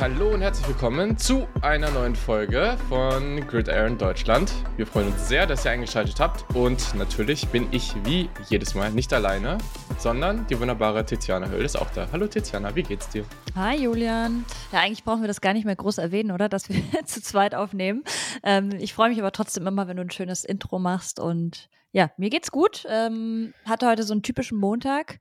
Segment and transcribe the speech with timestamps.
[0.00, 4.52] Hallo und herzlich willkommen zu einer neuen Folge von Gridiron Deutschland.
[4.76, 8.90] Wir freuen uns sehr, dass ihr eingeschaltet habt und natürlich bin ich wie jedes Mal
[8.90, 9.56] nicht alleine,
[9.98, 12.08] sondern die wunderbare Tiziana Höll ist auch da.
[12.10, 13.24] Hallo Tiziana, wie geht's dir?
[13.54, 14.44] Hi Julian.
[14.72, 16.48] Ja, eigentlich brauchen wir das gar nicht mehr groß erwähnen, oder?
[16.48, 18.02] Dass wir zu zweit aufnehmen.
[18.42, 22.10] Ähm, ich freue mich aber trotzdem immer, wenn du ein schönes Intro machst und ja,
[22.16, 22.84] mir geht's gut.
[22.90, 25.20] Ähm, hatte heute so einen typischen Montag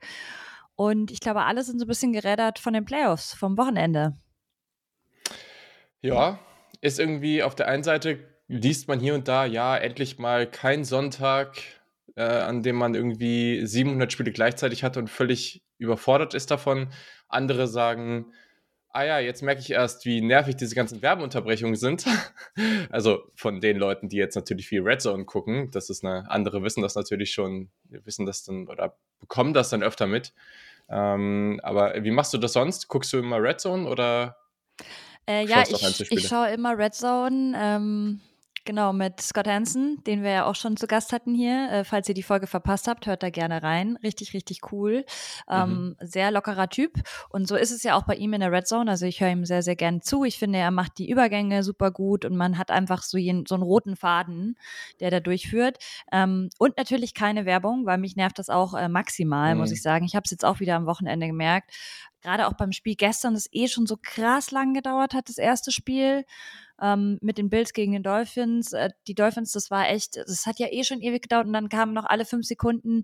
[0.75, 4.17] und ich glaube, alle sind so ein bisschen gerädert von den Playoffs vom Wochenende.
[6.03, 6.39] Ja,
[6.81, 10.83] ist irgendwie auf der einen Seite liest man hier und da, ja, endlich mal kein
[10.83, 11.57] Sonntag,
[12.15, 16.89] äh, an dem man irgendwie 700 Spiele gleichzeitig hat und völlig überfordert ist davon.
[17.29, 18.33] Andere sagen,
[18.89, 22.05] ah ja, jetzt merke ich erst, wie nervig diese ganzen Werbeunterbrechungen sind.
[22.89, 26.63] also von den Leuten, die jetzt natürlich viel Red Zone gucken, das ist eine andere,
[26.63, 30.33] wissen das natürlich schon, wissen das dann oder bekommen das dann öfter mit.
[30.89, 32.89] Ähm, aber wie machst du das sonst?
[32.89, 34.37] Guckst du immer Red Zone oder
[35.27, 37.53] äh, ja, ich, ich schaue immer Red Zone.
[37.55, 38.21] Ähm,
[38.65, 41.69] Genau, mit Scott Hansen, den wir ja auch schon zu Gast hatten hier.
[41.69, 43.97] Äh, falls ihr die Folge verpasst habt, hört da gerne rein.
[44.01, 45.05] Richtig, richtig cool.
[45.49, 45.95] Ähm, mhm.
[45.99, 46.93] Sehr lockerer Typ.
[47.29, 48.89] Und so ist es ja auch bei ihm in der Red Zone.
[48.89, 50.23] Also ich höre ihm sehr, sehr gerne zu.
[50.23, 53.55] Ich finde, er macht die Übergänge super gut und man hat einfach so, jeden, so
[53.55, 54.57] einen roten Faden,
[55.01, 55.79] der da durchführt.
[56.13, 59.59] Ähm, und natürlich keine Werbung, weil mich nervt das auch äh, maximal, mhm.
[59.59, 60.05] muss ich sagen.
[60.05, 61.69] Ich habe es jetzt auch wieder am Wochenende gemerkt.
[62.21, 65.73] Gerade auch beim Spiel gestern, das eh schon so krass lang gedauert hat, das erste
[65.73, 66.23] Spiel
[66.83, 68.73] ähm, mit den Bills gegen den Dolphins.
[68.73, 71.69] Äh, die Dolphins, das war echt, das hat ja eh schon ewig gedauert und dann
[71.69, 73.03] kamen noch alle fünf Sekunden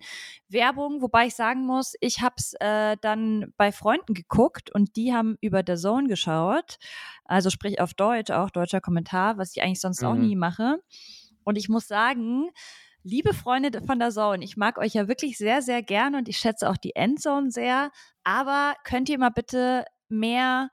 [0.50, 5.14] Werbung, wobei ich sagen muss, ich habe es äh, dann bei Freunden geguckt und die
[5.14, 6.78] haben über der Zone geschaut,
[7.24, 10.08] also sprich auf Deutsch, auch deutscher Kommentar, was ich eigentlich sonst mhm.
[10.08, 10.82] auch nie mache.
[11.46, 12.52] Und ich muss sagen,
[13.02, 16.38] Liebe Freunde von der Zone, ich mag euch ja wirklich sehr, sehr gerne und ich
[16.38, 17.92] schätze auch die Endzone sehr.
[18.26, 20.70] Aber könnt ihr mal bitte mehr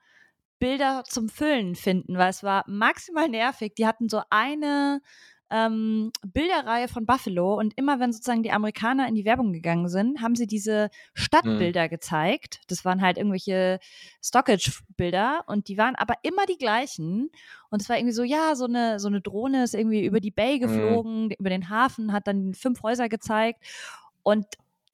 [0.58, 3.74] Bilder zum Füllen finden, weil es war maximal nervig.
[3.74, 5.00] Die hatten so eine
[5.50, 10.20] ähm, Bilderreihe von Buffalo und immer wenn sozusagen die Amerikaner in die Werbung gegangen sind,
[10.20, 11.90] haben sie diese Stadtbilder mhm.
[11.90, 12.60] gezeigt.
[12.68, 13.78] Das waren halt irgendwelche
[14.24, 17.30] Stockage-Bilder und die waren aber immer die gleichen.
[17.70, 20.32] Und es war irgendwie so, ja, so eine, so eine Drohne ist irgendwie über die
[20.32, 20.60] Bay mhm.
[20.60, 21.34] geflogen, mhm.
[21.38, 23.62] über den Hafen, hat dann fünf Häuser gezeigt.
[24.24, 24.46] Und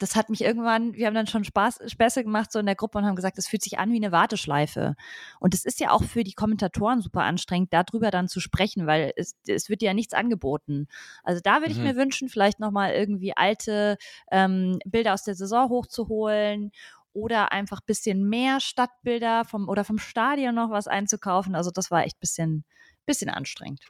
[0.02, 2.98] das hat mich irgendwann, wir haben dann schon Spaß, Späße gemacht so in der Gruppe
[2.98, 4.96] und haben gesagt, das fühlt sich an wie eine Warteschleife.
[5.38, 9.12] Und es ist ja auch für die Kommentatoren super anstrengend, darüber dann zu sprechen, weil
[9.16, 10.88] es, es wird ja nichts angeboten.
[11.22, 11.84] Also da würde ich mhm.
[11.84, 13.96] mir wünschen, vielleicht nochmal irgendwie alte
[14.32, 16.72] ähm, Bilder aus der Saison hochzuholen
[17.12, 21.54] oder einfach ein bisschen mehr Stadtbilder vom oder vom Stadion noch was einzukaufen.
[21.54, 22.64] Also das war echt ein bisschen,
[23.06, 23.84] bisschen anstrengend.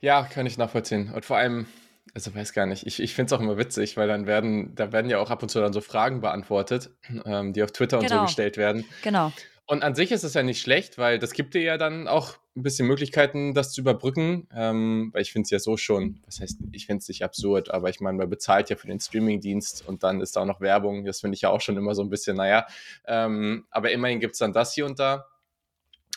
[0.00, 1.12] Ja, kann ich nachvollziehen.
[1.12, 1.66] Und vor allem,
[2.14, 2.86] also weiß gar nicht.
[2.86, 5.42] Ich, ich finde es auch immer witzig, weil dann werden, da werden ja auch ab
[5.42, 6.90] und zu dann so Fragen beantwortet,
[7.24, 8.04] ähm, die auf Twitter genau.
[8.04, 8.26] und so genau.
[8.26, 8.84] gestellt werden.
[9.02, 9.32] Genau.
[9.66, 12.36] Und an sich ist es ja nicht schlecht, weil das gibt dir ja dann auch
[12.56, 14.48] ein bisschen Möglichkeiten, das zu überbrücken.
[14.52, 17.70] Ähm, weil ich finde es ja so schon, was heißt, ich finde es nicht absurd,
[17.70, 20.60] aber ich meine, man bezahlt ja für den Streamingdienst und dann ist da auch noch
[20.60, 21.04] Werbung.
[21.04, 22.66] Das finde ich ja auch schon immer so ein bisschen, naja.
[23.06, 25.26] Ähm, aber immerhin gibt es dann das hier und da.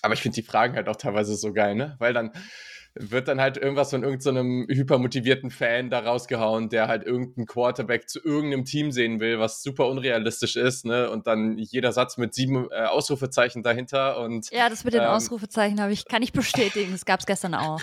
[0.02, 1.96] Aber ich finde die Fragen halt auch teilweise so geil, ne?
[2.00, 2.32] Weil dann
[2.96, 8.08] wird dann halt irgendwas von irgendeinem so hypermotivierten Fan da rausgehauen, der halt irgendeinen Quarterback
[8.08, 11.10] zu irgendeinem Team sehen will, was super unrealistisch ist, ne?
[11.10, 14.52] Und dann jeder Satz mit sieben äh, Ausrufezeichen dahinter und.
[14.52, 16.92] Ja, das mit den ähm, Ausrufezeichen habe ich, kann ich bestätigen.
[16.92, 17.82] Das gab es gestern auch.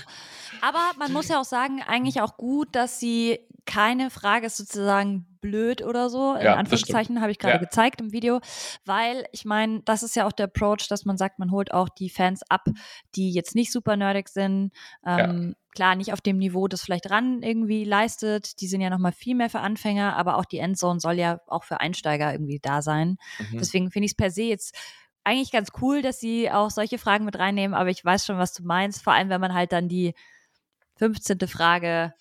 [0.61, 5.27] Aber man muss ja auch sagen, eigentlich auch gut, dass sie keine Frage ist sozusagen
[5.41, 7.61] blöd oder so, in ja, Anführungszeichen, habe ich gerade ja.
[7.61, 8.41] gezeigt im Video,
[8.85, 11.89] weil ich meine, das ist ja auch der Approach, dass man sagt, man holt auch
[11.89, 12.67] die Fans ab,
[13.15, 14.73] die jetzt nicht super nerdig sind.
[15.07, 15.55] Ähm, ja.
[15.75, 18.61] Klar, nicht auf dem Niveau, das vielleicht ran irgendwie leistet.
[18.61, 21.63] Die sind ja nochmal viel mehr für Anfänger, aber auch die Endzone soll ja auch
[21.63, 23.19] für Einsteiger irgendwie da sein.
[23.39, 23.59] Mhm.
[23.59, 24.77] Deswegen finde ich es per se jetzt
[25.23, 28.53] eigentlich ganz cool, dass sie auch solche Fragen mit reinnehmen, aber ich weiß schon, was
[28.53, 30.15] du meinst, vor allem wenn man halt dann die
[31.01, 31.39] 15.
[31.49, 32.13] Frage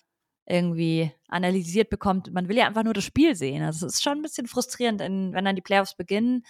[0.46, 2.32] irgendwie analysiert bekommt.
[2.32, 3.62] Man will ja einfach nur das Spiel sehen.
[3.62, 6.44] Also es ist schon ein bisschen frustrierend, wenn dann die Playoffs beginnen.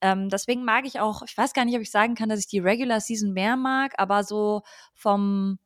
[0.00, 2.48] Ähm, deswegen mag ich auch, ich weiß gar nicht, ob ich sagen kann, dass ich
[2.48, 4.62] die Regular Season mehr mag, aber so
[4.92, 5.58] vom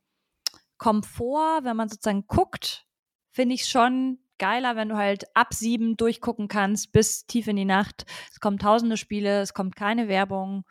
[0.77, 2.85] Komfort, wenn man sozusagen guckt,
[3.31, 7.65] finde ich schon geiler, wenn du halt ab sieben durchgucken kannst bis tief in die
[7.65, 8.05] Nacht.
[8.31, 10.63] Es kommen tausende Spiele, es kommt keine Werbung.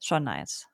[0.00, 0.66] Schon nice.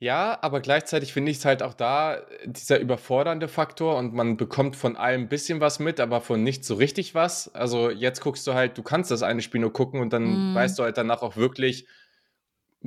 [0.00, 4.36] Ja, aber gleichzeitig finde ich es halt auch da äh, dieser überfordernde Faktor und man
[4.36, 7.52] bekommt von allem ein bisschen was mit, aber von nicht so richtig was.
[7.54, 10.54] Also jetzt guckst du halt, du kannst das eine Spiel nur gucken und dann mm.
[10.54, 11.86] weißt du halt danach auch wirklich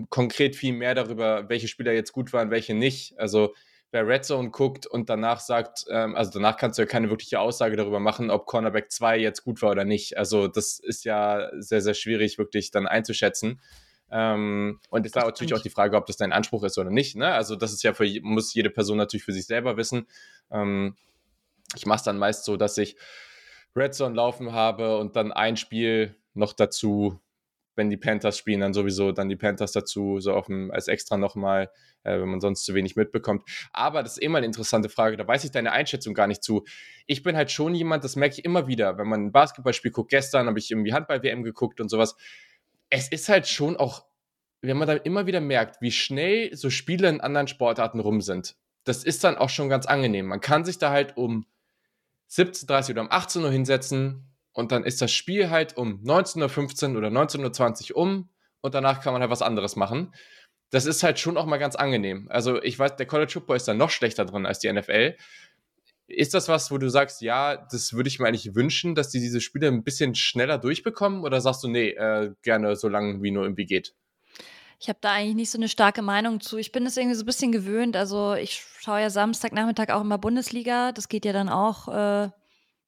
[0.10, 3.20] konkret viel mehr darüber, welche Spieler jetzt gut waren, welche nicht.
[3.20, 3.54] Also
[3.92, 7.42] wer Red Zone guckt und danach sagt, ähm, also danach kannst du ja keine wirkliche
[7.42, 10.18] Aussage darüber machen, ob Cornerback 2 jetzt gut war oder nicht.
[10.18, 13.60] Also das ist ja sehr, sehr schwierig wirklich dann einzuschätzen.
[14.12, 17.16] Ähm, und ist da natürlich auch die Frage, ob das dein Anspruch ist oder nicht.
[17.16, 17.32] Ne?
[17.34, 20.06] Also das ist ja für muss jede Person natürlich für sich selber wissen.
[20.52, 20.96] Ähm,
[21.76, 22.98] ich mache es dann meist so, dass ich
[23.76, 27.20] Red Zone laufen habe und dann ein Spiel noch dazu,
[27.76, 31.18] wenn die Panthers spielen, dann sowieso dann die Panthers dazu, so auf dem, als extra
[31.18, 31.72] nochmal,
[32.04, 33.44] äh, wenn man sonst zu wenig mitbekommt.
[33.72, 36.66] Aber das ist immer eine interessante Frage, da weiß ich deine Einschätzung gar nicht zu.
[37.08, 40.12] Ich bin halt schon jemand, das merke ich immer wieder, wenn man ein Basketballspiel guckt,
[40.12, 42.18] gestern habe ich irgendwie Handball-WM geguckt und sowas.
[42.92, 44.06] Es ist halt schon auch,
[44.62, 48.56] wenn man dann immer wieder merkt, wie schnell so Spiele in anderen Sportarten rum sind,
[48.84, 50.28] das ist dann auch schon ganz angenehm.
[50.28, 51.48] Man kann sich da halt um
[52.30, 56.98] 17.30 oder um 18 Uhr hinsetzen und dann ist das Spiel halt um 19.15 Uhr
[56.98, 58.30] oder 19.20 Uhr um
[58.62, 60.14] und danach kann man halt was anderes machen.
[60.70, 62.28] Das ist halt schon auch mal ganz angenehm.
[62.30, 65.16] Also ich weiß, der College Football ist da noch schlechter drin als die NFL.
[66.12, 69.20] Ist das was, wo du sagst, ja, das würde ich mir eigentlich wünschen, dass die
[69.20, 71.24] diese Spiele ein bisschen schneller durchbekommen?
[71.24, 73.96] Oder sagst du, nee, äh, gerne so lange wie nur irgendwie geht?
[74.80, 76.58] Ich habe da eigentlich nicht so eine starke Meinung zu.
[76.58, 77.96] Ich bin es irgendwie so ein bisschen gewöhnt.
[77.96, 80.92] Also ich schaue ja Samstagnachmittag auch immer Bundesliga.
[80.92, 82.30] Das geht ja dann auch äh,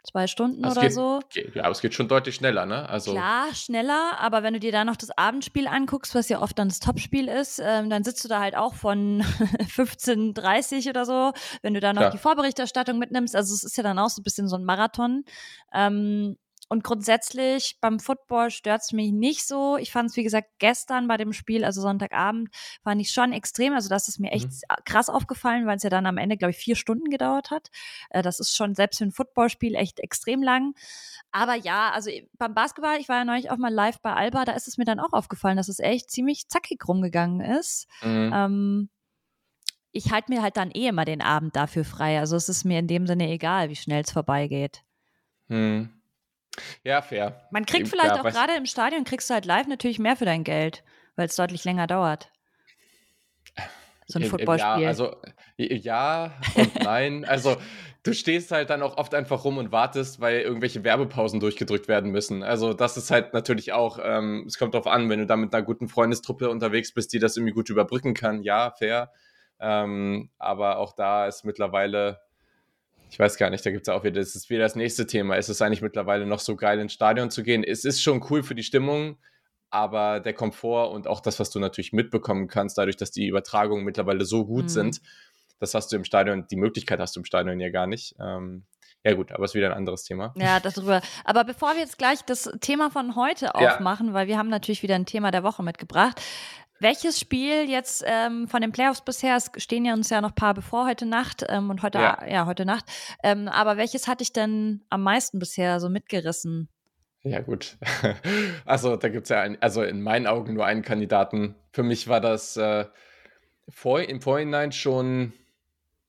[0.03, 1.19] zwei Stunden also oder geht, so.
[1.29, 2.87] Geht, ja, aber es geht schon deutlich schneller, ne?
[2.89, 6.59] Also Klar, schneller, aber wenn du dir da noch das Abendspiel anguckst, was ja oft
[6.59, 11.31] dann das Topspiel ist, ähm, dann sitzt du da halt auch von 15.30 oder so,
[11.61, 12.11] wenn du da noch Klar.
[12.11, 13.35] die Vorberichterstattung mitnimmst.
[13.35, 15.23] Also es ist ja dann auch so ein bisschen so ein Marathon.
[15.73, 16.37] Ähm,
[16.73, 19.77] und grundsätzlich beim Football stört es mich nicht so.
[19.77, 22.49] Ich fand es, wie gesagt, gestern bei dem Spiel, also Sonntagabend,
[22.83, 23.73] fand ich schon extrem.
[23.73, 24.83] Also das ist mir echt mhm.
[24.83, 27.69] krass aufgefallen, weil es ja dann am Ende, glaube ich, vier Stunden gedauert hat.
[28.09, 30.73] Äh, das ist schon selbst für ein Footballspiel echt extrem lang.
[31.31, 32.09] Aber ja, also
[32.39, 34.85] beim Basketball, ich war ja neulich auch mal live bei Alba, da ist es mir
[34.85, 37.87] dann auch aufgefallen, dass es echt ziemlich zackig rumgegangen ist.
[38.01, 38.31] Mhm.
[38.33, 38.89] Ähm,
[39.91, 42.17] ich halte mir halt dann eh immer den Abend dafür frei.
[42.17, 44.81] Also es ist mir in dem Sinne egal, wie schnell es vorbeigeht.
[45.49, 45.91] Mhm.
[46.83, 47.47] Ja, fair.
[47.51, 50.25] Man kriegt vielleicht ja, auch gerade im Stadion, kriegst du halt live natürlich mehr für
[50.25, 50.83] dein Geld,
[51.15, 52.29] weil es deutlich länger dauert.
[54.05, 54.83] So ein Footballspiel.
[54.83, 55.15] Ja, also
[55.57, 57.25] ja und nein.
[57.25, 57.55] also
[58.03, 62.11] du stehst halt dann auch oft einfach rum und wartest, weil irgendwelche Werbepausen durchgedrückt werden
[62.11, 62.43] müssen.
[62.43, 65.53] Also das ist halt natürlich auch, ähm, es kommt darauf an, wenn du da mit
[65.53, 68.43] einer guten Freundestruppe unterwegs bist, die das irgendwie gut überbrücken kann.
[68.43, 69.11] Ja, fair.
[69.59, 72.19] Ähm, aber auch da ist mittlerweile
[73.13, 75.35] ich weiß gar nicht, da gibt es auch wieder, das ist wieder das nächste Thema.
[75.35, 77.63] Ist es eigentlich mittlerweile noch so geil, ins Stadion zu gehen?
[77.63, 79.17] Es ist schon cool für die Stimmung,
[79.69, 83.85] aber der Komfort und auch das, was du natürlich mitbekommen kannst, dadurch, dass die Übertragungen
[83.85, 84.69] mittlerweile so gut mhm.
[84.69, 85.01] sind,
[85.59, 88.15] das hast du im Stadion, die Möglichkeit hast du im Stadion ja gar nicht.
[88.19, 88.65] Ähm,
[89.03, 90.33] ja gut, aber es ist wieder ein anderes Thema.
[90.35, 91.01] Ja, darüber.
[91.23, 94.13] Aber bevor wir jetzt gleich das Thema von heute aufmachen, ja.
[94.13, 96.19] weil wir haben natürlich wieder ein Thema der Woche mitgebracht,
[96.83, 100.35] welches Spiel jetzt ähm, von den Playoffs bisher, es stehen ja uns ja noch ein
[100.35, 102.85] paar bevor heute Nacht ähm, und heute, ja, ja heute Nacht,
[103.23, 106.69] ähm, aber welches hatte ich denn am meisten bisher so mitgerissen?
[107.23, 107.77] Ja, gut.
[108.65, 111.55] Also, da gibt es ja ein, also in meinen Augen nur einen Kandidaten.
[111.71, 112.85] Für mich war das äh,
[113.69, 115.33] vor, im Vorhinein schon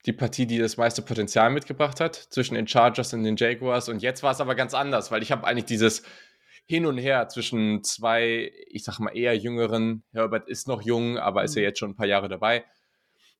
[0.06, 3.88] die Partie, die das meiste Potenzial mitgebracht hat, zwischen den Chargers und den Jaguars.
[3.88, 6.02] Und jetzt war es aber ganz anders, weil ich habe eigentlich dieses
[6.66, 10.02] hin und her zwischen zwei, ich sag mal eher jüngeren.
[10.12, 11.64] Herbert ist noch jung, aber ist ja mhm.
[11.66, 12.64] jetzt schon ein paar Jahre dabei.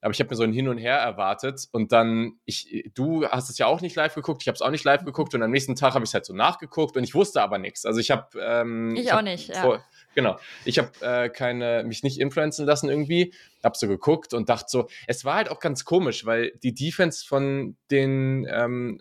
[0.05, 3.49] Aber ich habe mir so ein Hin und Her erwartet und dann, ich, du hast
[3.49, 5.51] es ja auch nicht live geguckt, ich habe es auch nicht live geguckt und am
[5.51, 7.87] nächsten Tag habe ich es halt so nachgeguckt und ich wusste aber nichts.
[7.87, 8.39] Also ich habe.
[8.39, 9.63] Ähm, ich, ich, auch hab nicht, ja.
[9.63, 9.83] Vor,
[10.15, 10.39] genau.
[10.67, 14.89] Ich habe äh, keine, mich nicht influenzen lassen irgendwie, habe so geguckt und dachte so,
[15.07, 19.01] es war halt auch ganz komisch, weil die Defense von den ähm,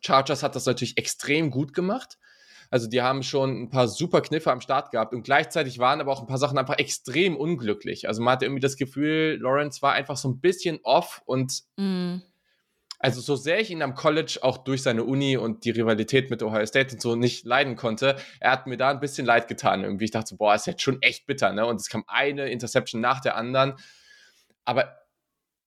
[0.00, 2.18] Chargers hat das natürlich extrem gut gemacht.
[2.70, 6.12] Also die haben schon ein paar super Kniffe am Start gehabt und gleichzeitig waren aber
[6.12, 8.06] auch ein paar Sachen einfach extrem unglücklich.
[8.06, 12.18] Also man hatte irgendwie das Gefühl, Lawrence war einfach so ein bisschen off und mm.
[13.00, 16.44] also so sehr ich ihn am College auch durch seine Uni und die Rivalität mit
[16.44, 19.82] Ohio State und so nicht leiden konnte, er hat mir da ein bisschen leid getan
[19.82, 20.04] irgendwie.
[20.04, 21.66] Ich dachte so, boah, ist jetzt schon echt bitter, ne?
[21.66, 23.74] Und es kam eine Interception nach der anderen.
[24.64, 24.99] Aber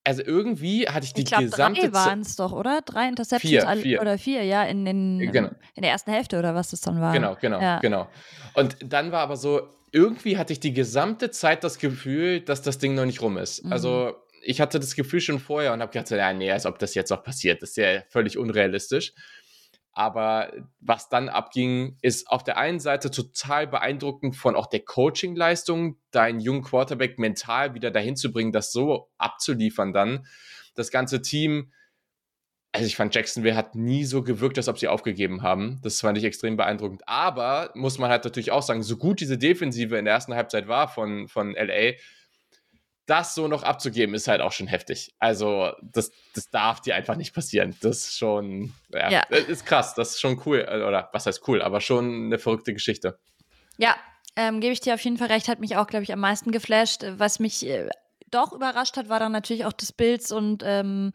[0.04, 2.82] also irgendwie hatte ich die ich glaub, gesamte drei waren es doch, oder?
[2.82, 4.02] Drei Interceptions vier, vier.
[4.02, 5.50] oder vier, ja, in, den, genau.
[5.76, 7.14] in der ersten Hälfte oder was das dann war.
[7.14, 7.80] Genau, genau, ja.
[7.80, 8.10] genau.
[8.54, 12.80] Und dann war aber so, irgendwie hatte ich die gesamte Zeit das Gefühl, dass das
[12.80, 13.64] Ding noch nicht rum ist.
[13.64, 13.72] Mhm.
[13.72, 16.96] Also ich hatte das Gefühl schon vorher und habe gedacht, ja, nee, als ob das
[16.96, 17.62] jetzt auch passiert.
[17.62, 19.14] Das ist ja völlig unrealistisch.
[19.94, 25.98] Aber was dann abging, ist auf der einen Seite total beeindruckend von auch der Coaching-Leistung,
[26.12, 30.26] deinen jungen Quarterback mental wieder dahin zu bringen, das so abzuliefern dann.
[30.74, 31.72] Das ganze Team,
[32.72, 35.80] also ich fand Jacksonville hat nie so gewirkt, als ob sie aufgegeben haben.
[35.84, 37.08] Das fand ich extrem beeindruckend.
[37.08, 40.68] Aber muss man halt natürlich auch sagen, so gut diese Defensive in der ersten Halbzeit
[40.68, 41.94] war von, von LA,
[43.06, 45.14] das so noch abzugeben, ist halt auch schon heftig.
[45.20, 47.76] Also, das, das darf dir einfach nicht passieren.
[47.82, 49.22] Das ist schon, ja, ja.
[49.24, 50.62] ist krass, das ist schon cool.
[50.62, 53.20] Oder was heißt cool, aber schon eine verrückte Geschichte.
[53.78, 53.96] Ja,
[54.36, 56.52] ähm, gebe ich dir auf jeden Fall recht, hat mich auch, glaube ich, am meisten
[56.52, 57.06] geflasht.
[57.18, 57.90] Was mich äh,
[58.32, 61.12] doch überrascht hat, war dann natürlich auch das Bills und ähm,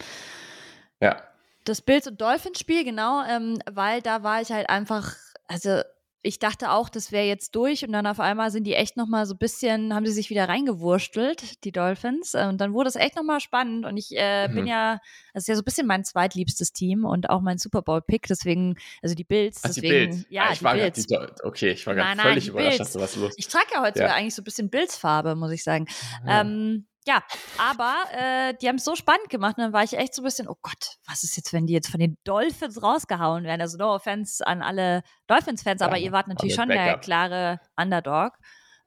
[1.01, 1.23] ja.
[1.65, 5.17] Das Bills und Dolphins Spiel, genau, ähm, weil da war ich halt einfach,
[5.49, 5.83] also
[6.23, 9.07] ich dachte auch, das wäre jetzt durch und dann auf einmal sind die echt noch
[9.07, 12.97] mal so ein bisschen, haben sie sich wieder reingewurstelt, die Dolphins und dann wurde es
[12.97, 14.55] echt noch mal spannend und ich äh, mhm.
[14.55, 14.99] bin ja,
[15.33, 18.27] das ist ja so ein bisschen mein zweitliebstes Team und auch mein Super Bowl Pick,
[18.27, 20.27] deswegen, also die Bills, Ach, deswegen, die Bills.
[20.29, 21.07] ja, ah, ich die war Bills.
[21.07, 23.35] Die, okay, ich war gerade völlig überrascht, dass du was los.
[23.37, 24.07] Ich trage ja heute ja.
[24.07, 25.87] sogar eigentlich so ein bisschen Bills-Farbe, muss ich sagen.
[26.27, 26.41] Ja.
[26.41, 27.23] Ähm, ja,
[27.59, 30.25] aber äh, die haben es so spannend gemacht und dann war ich echt so ein
[30.25, 33.61] bisschen, oh Gott, was ist jetzt, wenn die jetzt von den Dolphins rausgehauen werden?
[33.61, 36.85] Also no offense an alle Dolphins-Fans, aber ihr wart natürlich schon Backup.
[36.85, 38.33] der klare Underdog.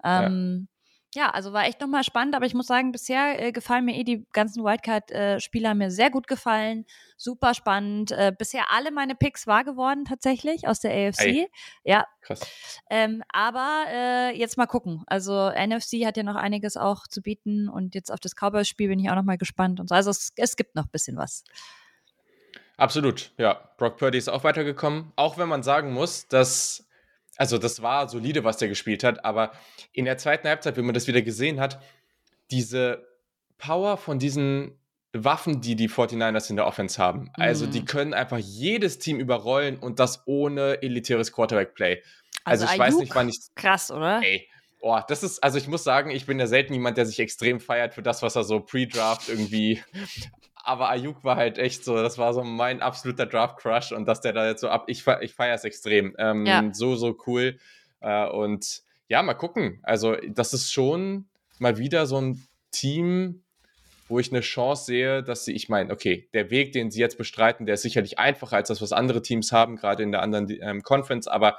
[0.03, 0.67] Ähm,
[1.13, 4.03] ja, also war echt nochmal spannend, aber ich muss sagen, bisher äh, gefallen mir eh
[4.03, 6.85] die ganzen Wildcard-Spieler mir sehr gut gefallen.
[7.17, 8.11] Super spannend.
[8.11, 11.21] Äh, bisher alle meine Picks wahr geworden, tatsächlich, aus der AFC.
[11.21, 11.51] Ey.
[11.83, 12.05] Ja.
[12.21, 12.41] Krass.
[12.89, 15.03] Ähm, aber äh, jetzt mal gucken.
[15.07, 18.99] Also NFC hat ja noch einiges auch zu bieten und jetzt auf das Cowboys-Spiel bin
[18.99, 19.95] ich auch nochmal gespannt und so.
[19.95, 21.43] Also es, es gibt noch ein bisschen was.
[22.77, 23.69] Absolut, ja.
[23.77, 25.11] Brock Purdy ist auch weitergekommen.
[25.17, 26.87] Auch wenn man sagen muss, dass
[27.37, 29.51] also das war solide, was der gespielt hat, aber
[29.93, 31.81] in der zweiten Halbzeit, wenn man das wieder gesehen hat,
[32.51, 33.07] diese
[33.57, 34.77] Power von diesen
[35.13, 37.29] Waffen, die die 49ers in der Offense haben.
[37.33, 37.85] Also die mhm.
[37.85, 42.01] können einfach jedes Team überrollen und das ohne elitäres Quarterback-Play.
[42.43, 43.39] Also, also, ich Ayuk, weiß nicht, wann ich...
[43.55, 44.21] Krass, oder?
[44.23, 44.47] Ey,
[44.79, 47.59] oh, das ist, also ich muss sagen, ich bin ja selten jemand, der sich extrem
[47.59, 49.81] feiert für das, was er so pre-Draft irgendwie
[50.63, 54.33] aber Ayuk war halt echt so, das war so mein absoluter Draft-Crush und dass der
[54.33, 56.15] da jetzt so ab, ich, ich feiere es extrem.
[56.17, 56.69] Ähm, ja.
[56.73, 57.57] So, so cool.
[57.99, 59.79] Äh, und ja, mal gucken.
[59.83, 61.27] Also, das ist schon
[61.59, 63.43] mal wieder so ein Team,
[64.07, 67.17] wo ich eine Chance sehe, dass sie, ich meine, okay, der Weg, den sie jetzt
[67.17, 70.49] bestreiten, der ist sicherlich einfacher als das, was andere Teams haben, gerade in der anderen
[70.61, 71.57] ähm, Conference, aber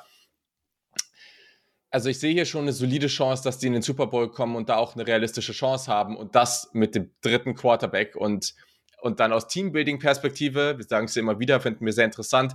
[1.91, 4.57] also ich sehe hier schon eine solide Chance, dass die in den Super Bowl kommen
[4.57, 8.55] und da auch eine realistische Chance haben und das mit dem dritten Quarterback und
[9.03, 12.55] und dann aus Teambuilding-Perspektive, wir sagen es immer wieder, finden wir sehr interessant,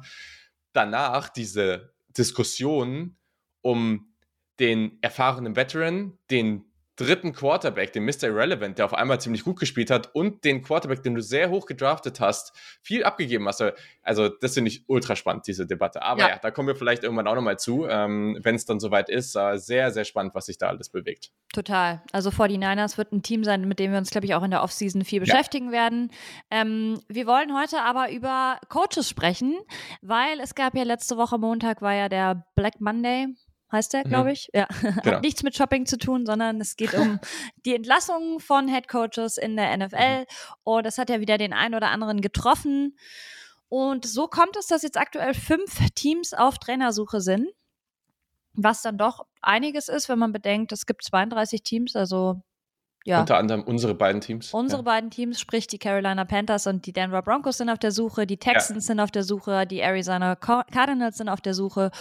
[0.74, 3.18] danach diese Diskussion
[3.62, 4.14] um
[4.60, 6.67] den erfahrenen Veteran, den
[6.98, 8.24] dritten Quarterback, den Mr.
[8.24, 11.66] Irrelevant, der auf einmal ziemlich gut gespielt hat, und den Quarterback, den du sehr hoch
[11.66, 13.64] gedraftet hast, viel abgegeben hast.
[14.02, 16.02] Also, das finde ich ultra spannend, diese Debatte.
[16.02, 18.80] Aber ja, ja da kommen wir vielleicht irgendwann auch nochmal zu, ähm, wenn es dann
[18.80, 19.36] soweit ist.
[19.36, 21.32] Äh, sehr, sehr spannend, was sich da alles bewegt.
[21.54, 22.02] Total.
[22.12, 24.64] Also 49ers wird ein Team sein, mit dem wir uns, glaube ich, auch in der
[24.64, 25.72] Offseason viel beschäftigen ja.
[25.74, 26.12] werden.
[26.50, 29.56] Ähm, wir wollen heute aber über Coaches sprechen,
[30.02, 33.28] weil es gab ja letzte Woche Montag war ja der Black Monday
[33.72, 34.34] heißt der, glaube mhm.
[34.34, 34.50] ich.
[34.54, 34.68] Ja.
[35.04, 35.18] Genau.
[35.18, 37.20] Hat nichts mit Shopping zu tun, sondern es geht um
[37.66, 40.20] die Entlassung von Head Coaches in der NFL.
[40.20, 40.26] Mhm.
[40.64, 42.98] Und das hat ja wieder den einen oder anderen getroffen.
[43.70, 47.50] Und so kommt es, dass jetzt aktuell fünf Teams auf Trainersuche sind.
[48.54, 52.42] Was dann doch einiges ist, wenn man bedenkt, es gibt 32 Teams, also
[53.08, 53.22] ja.
[53.22, 54.54] Unter anderem unsere beiden Teams.
[54.54, 54.84] Unsere ja.
[54.84, 58.36] beiden Teams, sprich die Carolina Panthers und die Denver Broncos sind auf der Suche, die
[58.36, 58.88] Texans ja.
[58.88, 61.92] sind auf der Suche, die Arizona Cardinals sind auf der Suche.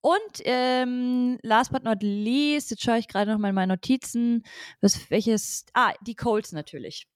[0.00, 4.42] Und ähm, last but not least, jetzt schaue ich gerade noch mal in meine Notizen,
[4.80, 7.06] was, welches, ah, die Colts natürlich.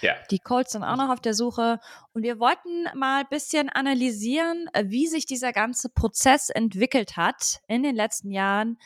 [0.00, 0.14] Ja.
[0.30, 1.80] Die Colts sind auch noch auf der Suche.
[2.12, 7.82] Und wir wollten mal ein bisschen analysieren, wie sich dieser ganze Prozess entwickelt hat in
[7.82, 8.78] den letzten Jahren,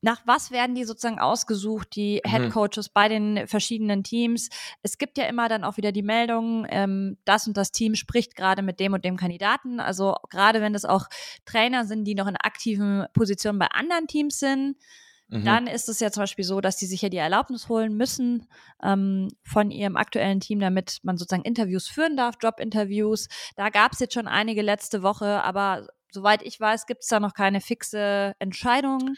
[0.00, 2.30] nach was werden die sozusagen ausgesucht, die mhm.
[2.30, 4.48] Head Coaches bei den verschiedenen Teams?
[4.82, 8.36] Es gibt ja immer dann auch wieder die Meldung, ähm, das und das Team spricht
[8.36, 9.80] gerade mit dem und dem Kandidaten.
[9.80, 11.06] Also gerade wenn das auch
[11.44, 14.76] Trainer sind, die noch in aktiven Positionen bei anderen Teams sind,
[15.28, 15.44] mhm.
[15.44, 18.46] dann ist es ja zum Beispiel so, dass die sich ja die Erlaubnis holen müssen
[18.82, 23.26] ähm, von ihrem aktuellen Team, damit man sozusagen Interviews führen darf, Jobinterviews.
[23.56, 27.18] Da gab es jetzt schon einige letzte Woche, aber soweit ich weiß, gibt es da
[27.18, 29.16] noch keine fixe Entscheidung.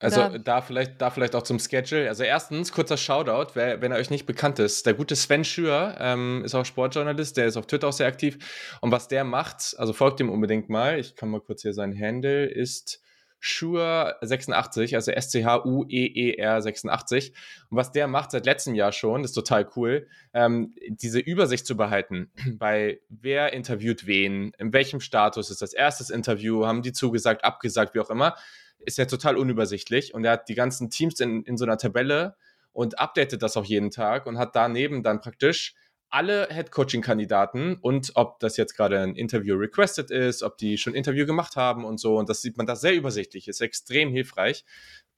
[0.00, 0.38] Also Oder?
[0.38, 2.08] da vielleicht, da vielleicht auch zum Schedule.
[2.08, 4.86] Also erstens, kurzer Shoutout, wer, wenn er euch nicht bekannt ist.
[4.86, 8.38] Der gute Sven Schür ähm, ist auch Sportjournalist, der ist auf Twitter auch sehr aktiv.
[8.80, 10.98] Und was der macht, also folgt ihm unbedingt mal.
[11.00, 13.02] Ich kann mal kurz hier sein Handle, ist
[13.42, 17.32] Schur86, also S-C-H-U-E-E-R 86.
[17.70, 21.76] Und was der macht seit letztem Jahr schon, ist total cool, ähm, diese Übersicht zu
[21.76, 27.44] behalten, bei wer interviewt wen, in welchem Status ist das erstes Interview, haben die zugesagt,
[27.44, 28.36] abgesagt, wie auch immer
[28.78, 32.36] ist ja total unübersichtlich und er hat die ganzen Teams in, in so einer Tabelle
[32.72, 35.74] und updatet das auch jeden Tag und hat daneben dann praktisch
[36.10, 41.26] alle Head-Coaching-Kandidaten und ob das jetzt gerade ein Interview requested ist, ob die schon Interview
[41.26, 42.16] gemacht haben und so.
[42.16, 44.64] Und das sieht man da sehr übersichtlich, ist extrem hilfreich.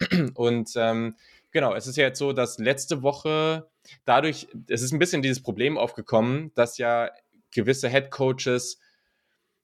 [0.35, 1.17] Und ähm,
[1.53, 3.69] genau, es ist ja jetzt so, dass letzte Woche
[4.05, 7.11] dadurch, es ist ein bisschen dieses Problem aufgekommen, dass ja
[7.53, 8.81] gewisse Head-Coaches,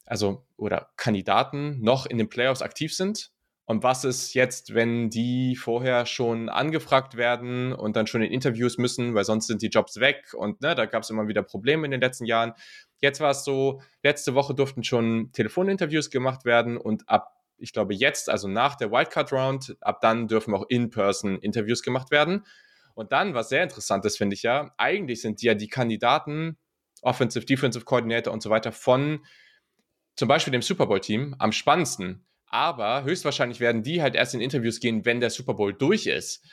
[0.04, 3.32] also oder Kandidaten noch in den Playoffs aktiv sind
[3.68, 8.78] Und was ist jetzt, wenn die vorher schon angefragt werden und dann schon in Interviews
[8.78, 11.84] müssen, weil sonst sind die Jobs weg und ne, da gab es immer wieder Probleme
[11.84, 12.52] in den letzten Jahren.
[13.00, 17.94] Jetzt war es so, letzte Woche durften schon Telefoninterviews gemacht werden und ab, ich glaube
[17.94, 22.46] jetzt, also nach der Wildcard Round, ab dann dürfen auch in-person Interviews gemacht werden.
[22.94, 26.56] Und dann, was sehr interessant ist, finde ich ja, eigentlich sind die ja die Kandidaten,
[27.02, 29.26] Offensive, Defensive Coordinator und so weiter von
[30.14, 34.80] zum Beispiel dem Super Bowl-Team am spannendsten aber höchstwahrscheinlich werden die halt erst in Interviews
[34.80, 36.44] gehen, wenn der Super Bowl durch ist.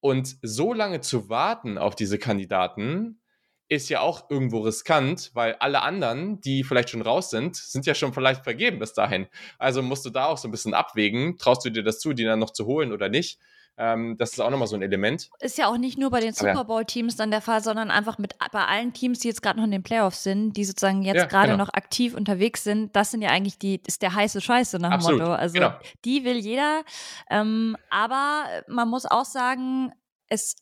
[0.00, 3.20] Und so lange zu warten auf diese Kandidaten
[3.68, 7.94] ist ja auch irgendwo riskant, weil alle anderen, die vielleicht schon raus sind, sind ja
[7.94, 9.28] schon vielleicht vergeben bis dahin.
[9.58, 12.24] Also musst du da auch so ein bisschen abwägen, traust du dir das zu, die
[12.24, 13.38] dann noch zu holen oder nicht.
[13.78, 15.30] Ähm, das ist auch nochmal so ein Element.
[15.40, 18.34] Ist ja auch nicht nur bei den Super Bowl-Teams dann der Fall, sondern einfach mit
[18.52, 21.24] bei allen Teams, die jetzt gerade noch in den Playoffs sind, die sozusagen jetzt ja,
[21.26, 21.64] gerade genau.
[21.64, 22.94] noch aktiv unterwegs sind.
[22.94, 25.32] Das sind ja eigentlich die, ist der heiße Scheiße nach dem Motto.
[25.32, 25.72] Also genau.
[26.04, 26.82] die will jeder.
[27.30, 29.92] Ähm, aber man muss auch sagen,
[30.28, 30.56] es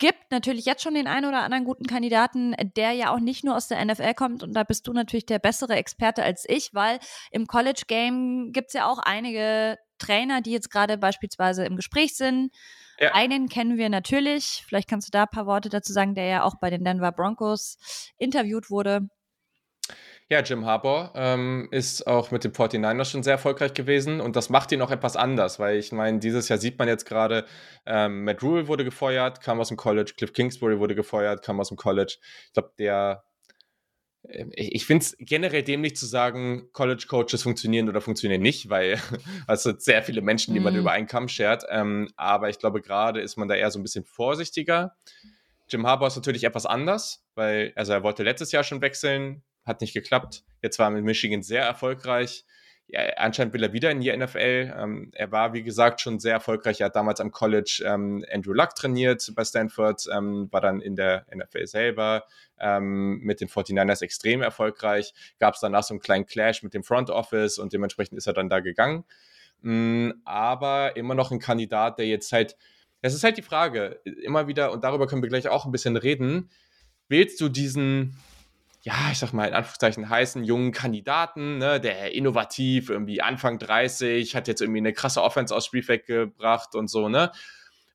[0.00, 3.56] gibt natürlich jetzt schon den einen oder anderen guten Kandidaten, der ja auch nicht nur
[3.56, 6.98] aus der NFL kommt und da bist du natürlich der bessere Experte als ich, weil
[7.30, 12.16] im College Game gibt es ja auch einige Trainer, die jetzt gerade beispielsweise im Gespräch
[12.16, 12.50] sind.
[12.98, 13.14] Ja.
[13.14, 14.64] Einen kennen wir natürlich.
[14.66, 17.12] Vielleicht kannst du da ein paar Worte dazu sagen, der ja auch bei den Denver
[17.12, 17.76] Broncos
[18.18, 19.08] interviewt wurde.
[20.30, 24.48] Ja, Jim Harbour ähm, ist auch mit den 49ers schon sehr erfolgreich gewesen und das
[24.48, 27.46] macht ihn auch etwas anders, weil ich meine, dieses Jahr sieht man jetzt gerade,
[27.84, 31.66] ähm, Matt Rule wurde gefeuert, kam aus dem College, Cliff Kingsbury wurde gefeuert, kam aus
[31.66, 32.18] dem College.
[32.46, 33.24] Ich glaube, der
[34.28, 39.00] ähm, ich finde es generell dämlich zu sagen, College-Coaches funktionieren oder funktionieren nicht, weil
[39.48, 40.80] es sind sehr viele Menschen, die man mhm.
[40.80, 41.64] über einen Kamm schert.
[41.70, 44.94] Ähm, aber ich glaube, gerade ist man da eher so ein bisschen vorsichtiger.
[45.68, 49.80] Jim Harbour ist natürlich etwas anders, weil also er wollte letztes Jahr schon wechseln, hat
[49.80, 50.44] nicht geklappt.
[50.62, 52.44] Jetzt war er mit Michigan sehr erfolgreich
[52.92, 54.74] ja, anscheinend will er wieder in die NFL.
[54.76, 56.80] Ähm, er war, wie gesagt, schon sehr erfolgreich.
[56.80, 60.96] Er hat damals am College ähm, Andrew Luck trainiert bei Stanford, ähm, war dann in
[60.96, 62.24] der NFL selber
[62.58, 65.14] ähm, mit den 49ers extrem erfolgreich.
[65.38, 68.32] Gab es danach so einen kleinen Clash mit dem Front Office und dementsprechend ist er
[68.32, 69.04] dann da gegangen.
[69.62, 72.56] Mm, aber immer noch ein Kandidat, der jetzt halt,
[73.02, 75.96] das ist halt die Frage, immer wieder, und darüber können wir gleich auch ein bisschen
[75.96, 76.50] reden,
[77.08, 78.16] wählst du diesen
[78.82, 84.34] ja, ich sag mal, in Anführungszeichen heißen jungen Kandidaten, ne, der innovativ, irgendwie Anfang 30,
[84.34, 87.30] hat jetzt irgendwie eine krasse Offense aus Spielfeld gebracht und so, ne?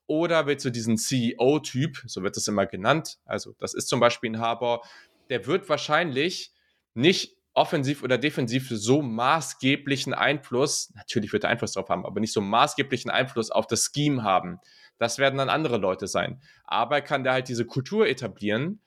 [0.08, 4.32] Oder willst du diesen CEO-Typ, so wird es immer genannt, also das ist zum Beispiel
[4.32, 4.82] ein Haber,
[5.30, 6.54] der wird wahrscheinlich
[6.94, 12.34] nicht offensiv oder defensiv so maßgeblichen Einfluss, natürlich wird er Einfluss drauf haben, aber nicht
[12.34, 14.60] so maßgeblichen Einfluss auf das Scheme haben.
[15.00, 16.42] Das werden dann andere Leute sein.
[16.66, 18.82] Aber kann der halt diese Kultur etablieren,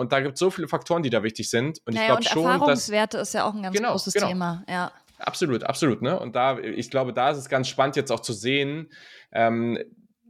[0.00, 1.80] und da gibt es so viele Faktoren, die da wichtig sind.
[1.84, 4.28] Und naja, ich glaube schon, Erfahrungswerte dass, ist ja auch ein ganz genau, großes genau.
[4.28, 4.64] Thema.
[4.68, 4.92] Ja.
[5.18, 6.00] Absolut, absolut.
[6.00, 6.18] Ne?
[6.18, 8.90] Und da, ich glaube, da ist es ganz spannend jetzt auch zu sehen.
[9.30, 9.78] Ähm,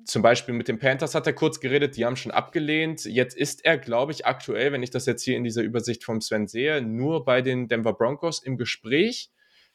[0.04, 3.04] zum Beispiel mit den Panthers hat er kurz geredet, die haben schon abgelehnt.
[3.04, 6.20] Jetzt ist er, glaube ich, aktuell, wenn ich das jetzt hier in dieser Übersicht vom
[6.20, 9.30] Sven sehe, nur bei den Denver Broncos im Gespräch.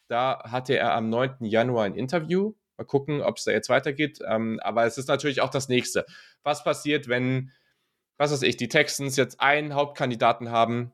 [0.08, 1.36] Da hatte er am 9.
[1.40, 2.52] Januar ein Interview.
[2.76, 4.18] Mal gucken, ob es da jetzt weitergeht.
[4.28, 6.04] Ähm, aber es ist natürlich auch das nächste.
[6.42, 7.50] Was passiert, wenn
[8.18, 10.92] was weiß ich, die Texans jetzt einen Hauptkandidaten haben,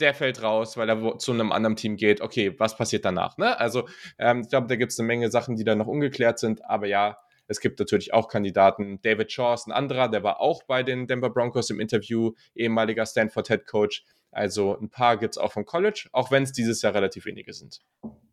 [0.00, 2.20] der fällt raus, weil er zu einem anderen Team geht.
[2.20, 3.36] Okay, was passiert danach?
[3.36, 3.58] Ne?
[3.58, 6.64] Also ähm, ich glaube, da gibt es eine Menge Sachen, die da noch ungeklärt sind.
[6.64, 9.00] Aber ja, es gibt natürlich auch Kandidaten.
[9.02, 13.04] David Shaw ist ein anderer, der war auch bei den Denver Broncos im Interview, ehemaliger
[13.04, 14.04] Stanford Head Coach.
[14.30, 17.52] Also ein paar gibt es auch vom College, auch wenn es dieses Jahr relativ wenige
[17.52, 17.80] sind.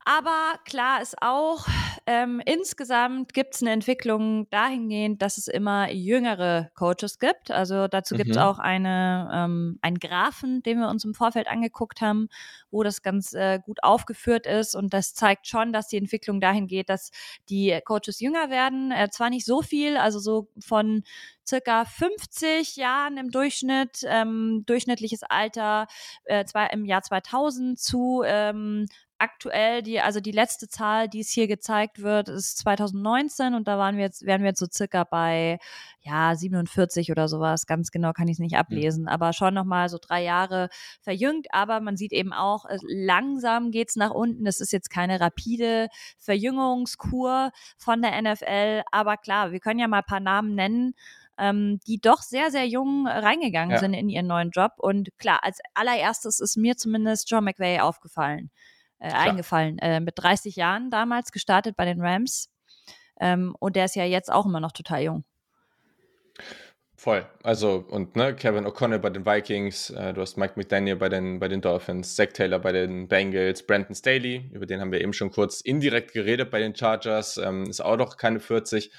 [0.10, 1.68] Aber klar ist auch,
[2.06, 7.52] ähm, insgesamt gibt es eine Entwicklung dahingehend, dass es immer jüngere Coaches gibt.
[7.52, 8.42] Also dazu gibt es mhm.
[8.42, 12.30] auch eine, ähm, einen Graphen, den wir uns im Vorfeld angeguckt haben,
[12.72, 14.76] wo das ganz äh, gut aufgeführt ist.
[14.76, 17.12] Und das zeigt schon, dass die Entwicklung dahin geht, dass
[17.50, 18.92] die Coaches jünger werden.
[18.92, 21.04] Äh, zwar nicht so viel, also so von
[21.46, 25.88] circa 50 Jahren im Durchschnitt, ähm, durchschnittliches Alter
[26.24, 28.86] äh, zwei, im Jahr 2000 zu ähm,
[29.20, 33.78] aktuell die, also die letzte Zahl, die es hier gezeigt wird, ist 2019 und da
[33.78, 35.60] waren wir jetzt, wären wir jetzt so circa bei
[36.02, 37.66] ja 47 oder sowas.
[37.66, 38.60] Ganz genau kann ich es nicht mhm.
[38.60, 39.10] ablesen, mhm.
[39.10, 40.70] aber schon nochmal so drei Jahre
[41.02, 41.48] verjüngt.
[41.52, 44.46] Aber man sieht eben auch, langsam geht es nach unten.
[44.46, 45.88] Es ist jetzt keine rapide
[46.20, 50.94] Verjüngungskur von der NFL, aber klar, wir können ja mal ein paar Namen nennen.
[51.40, 53.78] Ähm, die doch sehr, sehr jung reingegangen ja.
[53.78, 54.72] sind in ihren neuen Job.
[54.78, 58.50] Und klar, als allererstes ist mir zumindest John McVay aufgefallen
[59.00, 59.80] äh, eingefallen.
[59.80, 62.50] Äh, mit 30 Jahren damals gestartet bei den Rams.
[63.20, 65.24] Ähm, und der ist ja jetzt auch immer noch total jung.
[67.00, 67.28] Voll.
[67.44, 71.40] Also, und ne, Kevin O'Connell bei den Vikings, äh, du hast Mike McDaniel bei den,
[71.40, 75.14] bei den Dolphins, Zach Taylor bei den Bengals, Brandon Staley, über den haben wir eben
[75.14, 78.92] schon kurz indirekt geredet bei den Chargers, ähm, ist auch noch keine 40.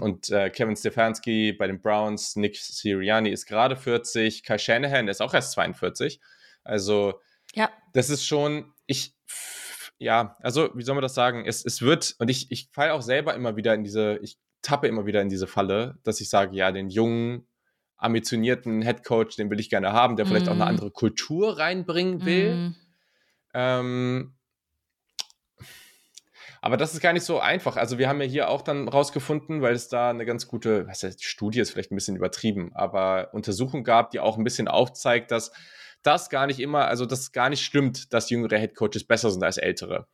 [0.00, 5.20] Und äh, Kevin Stefanski bei den Browns, Nick Sirianni ist gerade 40, Kai Shanahan ist
[5.20, 6.20] auch erst 42.
[6.62, 7.20] Also,
[7.54, 7.70] ja.
[7.92, 9.14] das ist schon, ich,
[9.98, 11.44] ja, also, wie soll man das sagen?
[11.46, 14.88] Es, es wird, und ich, ich falle auch selber immer wieder in diese, ich tappe
[14.88, 17.46] immer wieder in diese Falle, dass ich sage, ja, den jungen,
[17.96, 20.28] ambitionierten Headcoach, den will ich gerne haben, der mm.
[20.28, 20.68] vielleicht auch eine mhm.
[20.68, 22.54] andere Kultur reinbringen will.
[22.54, 22.76] Mm.
[23.54, 24.34] Ähm,
[26.60, 27.76] aber das ist gar nicht so einfach.
[27.76, 31.02] Also wir haben ja hier auch dann rausgefunden, weil es da eine ganz gute, was
[31.02, 35.30] heißt, Studie ist vielleicht ein bisschen übertrieben, aber Untersuchung gab, die auch ein bisschen aufzeigt,
[35.30, 35.52] dass
[36.02, 39.56] das gar nicht immer, also das gar nicht stimmt, dass jüngere Headcoaches besser sind als
[39.58, 40.06] ältere.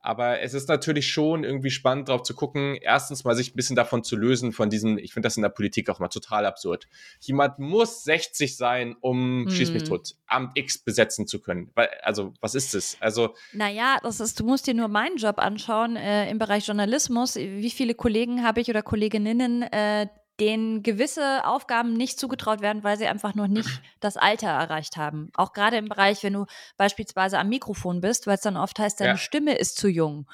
[0.00, 3.74] Aber es ist natürlich schon irgendwie spannend, darauf zu gucken, erstens mal sich ein bisschen
[3.74, 6.86] davon zu lösen, von diesem, ich finde das in der Politik auch mal total absurd.
[7.20, 9.50] Jemand muss 60 sein, um hm.
[9.50, 11.72] Schieß mich tot, Amt X besetzen zu können.
[12.02, 12.96] Also, was ist das?
[13.00, 13.34] Also.
[13.52, 17.34] Naja, das ist, du musst dir nur meinen Job anschauen äh, im Bereich Journalismus.
[17.34, 20.06] Wie viele Kollegen habe ich oder Kolleginnen, äh,
[20.40, 23.68] denen gewisse Aufgaben nicht zugetraut werden, weil sie einfach noch nicht
[24.00, 25.30] das Alter erreicht haben.
[25.34, 26.46] Auch gerade im Bereich, wenn du
[26.76, 29.16] beispielsweise am Mikrofon bist, weil es dann oft heißt, deine ja.
[29.16, 30.28] Stimme ist zu jung.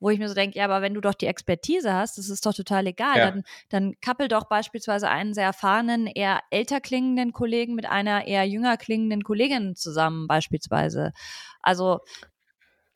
[0.00, 2.44] Wo ich mir so denke, ja, aber wenn du doch die Expertise hast, das ist
[2.44, 3.16] doch total egal.
[3.16, 3.30] Ja.
[3.30, 8.44] Dann, dann kappel doch beispielsweise einen sehr erfahrenen, eher älter klingenden Kollegen mit einer eher
[8.44, 11.12] jünger klingenden Kollegin zusammen, beispielsweise.
[11.62, 12.00] Also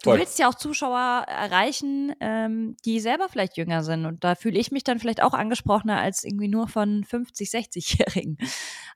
[0.03, 0.21] Du Voll.
[0.21, 4.07] willst ja auch Zuschauer erreichen, ähm, die selber vielleicht jünger sind.
[4.07, 8.39] Und da fühle ich mich dann vielleicht auch angesprochener als irgendwie nur von 50, 60-Jährigen.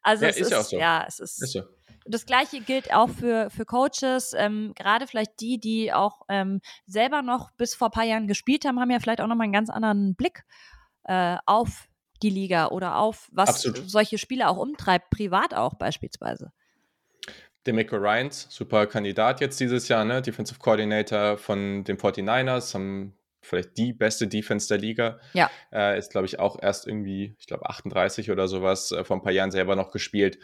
[0.02, 0.78] Also ja, es ist, ja, auch so.
[0.78, 1.42] ja, es ist.
[1.42, 1.62] ist so.
[2.04, 7.22] Das gleiche gilt auch für, für Coaches, ähm, gerade vielleicht die, die auch ähm, selber
[7.22, 9.70] noch bis vor ein paar Jahren gespielt haben, haben ja vielleicht auch nochmal einen ganz
[9.70, 10.44] anderen Blick
[11.04, 11.88] äh, auf
[12.22, 13.88] die Liga oder auf was Absolut.
[13.88, 16.52] solche Spieler auch umtreibt, privat auch beispielsweise.
[17.66, 20.20] Demico Ryans, super Kandidat jetzt dieses Jahr, ne?
[20.20, 25.18] Defensive Coordinator von den 49ers, haben vielleicht die beste Defense der Liga.
[25.32, 25.50] Ja.
[25.72, 29.22] Äh, ist, glaube ich, auch erst irgendwie, ich glaube, 38 oder sowas, äh, vor ein
[29.22, 30.38] paar Jahren selber noch gespielt.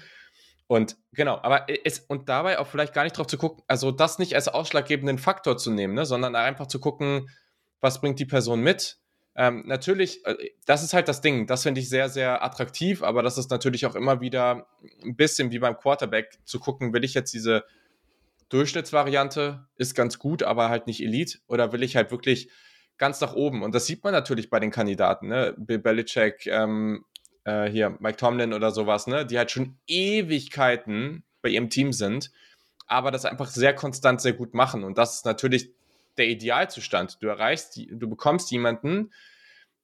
[0.67, 4.19] Und genau, aber es, und dabei auch vielleicht gar nicht drauf zu gucken, also das
[4.19, 7.31] nicht als ausschlaggebenden Faktor zu nehmen, ne, sondern einfach zu gucken,
[7.81, 8.99] was bringt die Person mit,
[9.39, 11.47] ähm, natürlich, äh, das ist halt das Ding.
[11.47, 14.67] Das finde ich sehr, sehr attraktiv, aber das ist natürlich auch immer wieder
[15.05, 17.65] ein bisschen wie beim Quarterback zu gucken, will ich jetzt diese
[18.49, 22.51] Durchschnittsvariante, ist ganz gut, aber halt nicht Elite, oder will ich halt wirklich
[22.97, 23.63] ganz nach oben?
[23.63, 25.55] Und das sieht man natürlich bei den Kandidaten, ne?
[25.57, 27.05] Bill Belichick, ähm,
[27.45, 29.25] äh, hier Mike Tomlin oder sowas, ne?
[29.25, 32.33] Die halt schon Ewigkeiten bei ihrem Team sind,
[32.89, 34.83] aber das einfach sehr konstant sehr gut machen.
[34.83, 35.71] Und das ist natürlich
[36.19, 37.23] der Idealzustand.
[37.23, 39.13] Du erreichst, du bekommst jemanden,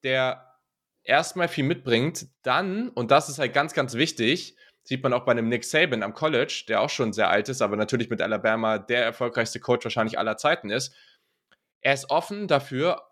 [0.03, 0.55] der
[1.03, 5.33] erstmal viel mitbringt, dann, und das ist halt ganz, ganz wichtig, sieht man auch bei
[5.33, 8.79] einem Nick Saban am College, der auch schon sehr alt ist, aber natürlich mit Alabama
[8.79, 10.94] der erfolgreichste Coach wahrscheinlich aller Zeiten ist.
[11.81, 13.03] Er ist offen dafür,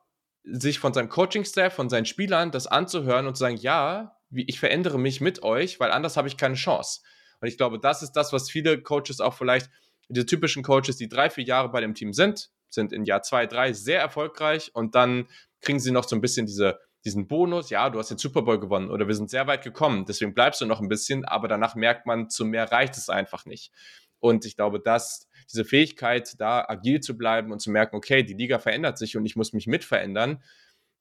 [0.44, 4.98] sich von seinem Coaching-Staff, von seinen Spielern das anzuhören und zu sagen, ja, ich verändere
[4.98, 7.00] mich mit euch, weil anders habe ich keine Chance.
[7.40, 9.70] Und ich glaube, das ist das, was viele Coaches auch vielleicht,
[10.08, 13.46] diese typischen Coaches, die drei, vier Jahre bei dem Team sind, sind in Jahr zwei,
[13.46, 15.28] drei sehr erfolgreich und dann
[15.60, 18.60] kriegen sie noch so ein bisschen diese, diesen Bonus, ja, du hast den Super Bowl
[18.60, 21.74] gewonnen oder wir sind sehr weit gekommen, deswegen bleibst du noch ein bisschen, aber danach
[21.74, 23.72] merkt man, zu mehr reicht es einfach nicht.
[24.18, 28.34] Und ich glaube, dass diese Fähigkeit, da agil zu bleiben und zu merken, okay, die
[28.34, 30.42] Liga verändert sich und ich muss mich mit verändern,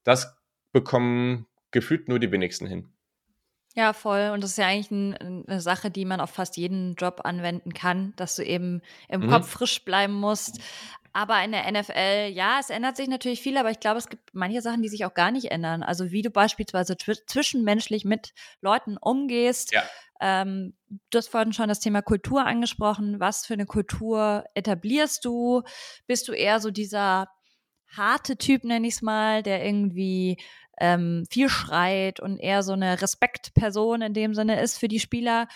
[0.02, 0.36] das
[0.72, 2.92] bekommen gefühlt nur die wenigsten hin.
[3.74, 4.30] Ja, voll.
[4.32, 7.72] Und das ist ja eigentlich ein, eine Sache, die man auf fast jeden Job anwenden
[7.72, 9.30] kann, dass du eben im mhm.
[9.30, 10.60] Kopf frisch bleiben musst.
[11.14, 14.30] Aber in der NFL, ja, es ändert sich natürlich viel, aber ich glaube, es gibt
[14.32, 15.82] manche Sachen, die sich auch gar nicht ändern.
[15.82, 19.72] Also wie du beispielsweise zwischenmenschlich mit Leuten umgehst.
[19.72, 19.82] Ja.
[20.20, 20.74] Ähm,
[21.10, 23.20] du hast vorhin schon das Thema Kultur angesprochen.
[23.20, 25.62] Was für eine Kultur etablierst du?
[26.06, 27.28] Bist du eher so dieser
[27.88, 30.38] harte Typ, nenne ich es mal, der irgendwie
[30.80, 35.48] ähm, viel schreit und eher so eine Respektperson in dem Sinne ist für die Spieler?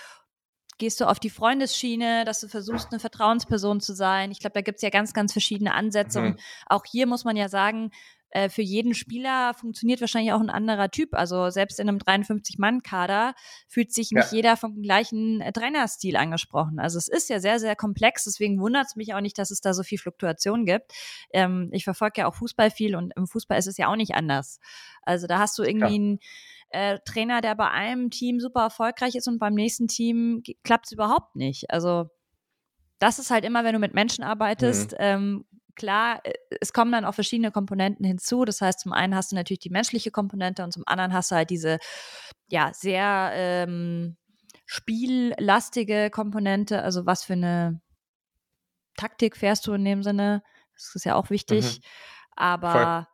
[0.79, 4.31] gehst du auf die Freundesschiene, dass du versuchst, eine Vertrauensperson zu sein.
[4.31, 6.21] Ich glaube, da gibt es ja ganz, ganz verschiedene Ansätze.
[6.21, 6.27] Mhm.
[6.27, 7.91] Und auch hier muss man ja sagen,
[8.37, 11.14] äh, für jeden Spieler funktioniert wahrscheinlich auch ein anderer Typ.
[11.14, 13.35] Also selbst in einem 53-Mann-Kader
[13.66, 14.37] fühlt sich nicht ja.
[14.37, 16.79] jeder vom gleichen äh, Trainerstil angesprochen.
[16.79, 18.25] Also es ist ja sehr, sehr komplex.
[18.25, 20.92] Deswegen wundert es mich auch nicht, dass es da so viel Fluktuation gibt.
[21.33, 24.14] Ähm, ich verfolge ja auch Fußball viel und im Fußball ist es ja auch nicht
[24.14, 24.61] anders.
[25.01, 26.01] Also da hast du irgendwie ja.
[26.01, 26.18] ein
[26.68, 30.92] äh, Trainer, der bei einem Team super erfolgreich ist und beim nächsten Team klappt es
[30.92, 31.70] überhaupt nicht.
[31.70, 32.11] Also
[32.99, 34.99] das ist halt immer, wenn du mit Menschen arbeitest, mhm.
[35.01, 35.44] ähm,
[35.77, 38.45] klar, äh, es kommen dann auch verschiedene Komponenten hinzu.
[38.45, 41.37] Das heißt, zum einen hast du natürlich die menschliche Komponente und zum anderen hast du
[41.37, 41.79] halt diese,
[42.49, 44.17] ja, sehr ähm,
[44.67, 46.83] spiellastige Komponente.
[46.83, 47.81] Also was für eine
[48.97, 50.43] Taktik fährst du in dem Sinne?
[50.75, 51.79] Das ist ja auch wichtig.
[51.79, 51.83] Mhm.
[52.37, 53.07] Aber Voll.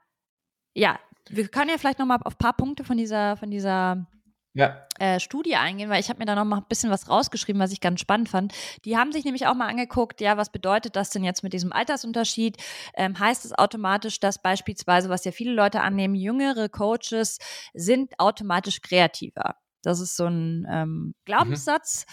[0.75, 0.99] ja,
[1.29, 4.07] wir können ja vielleicht nochmal auf ein paar Punkte von dieser, von dieser
[4.55, 4.87] ja.
[4.99, 7.73] äh, Studie eingehen, weil ich habe mir da noch mal ein bisschen was rausgeschrieben, was
[7.73, 8.53] ich ganz spannend fand.
[8.85, 11.73] Die haben sich nämlich auch mal angeguckt, ja, was bedeutet das denn jetzt mit diesem
[11.73, 12.57] Altersunterschied?
[12.95, 17.39] Ähm, heißt es automatisch, dass beispielsweise, was ja viele Leute annehmen, jüngere Coaches
[17.75, 19.57] sind automatisch kreativer?
[19.83, 21.15] Das ist so ein ähm, mhm.
[21.25, 22.07] Glaubenssatz.
[22.07, 22.13] Mhm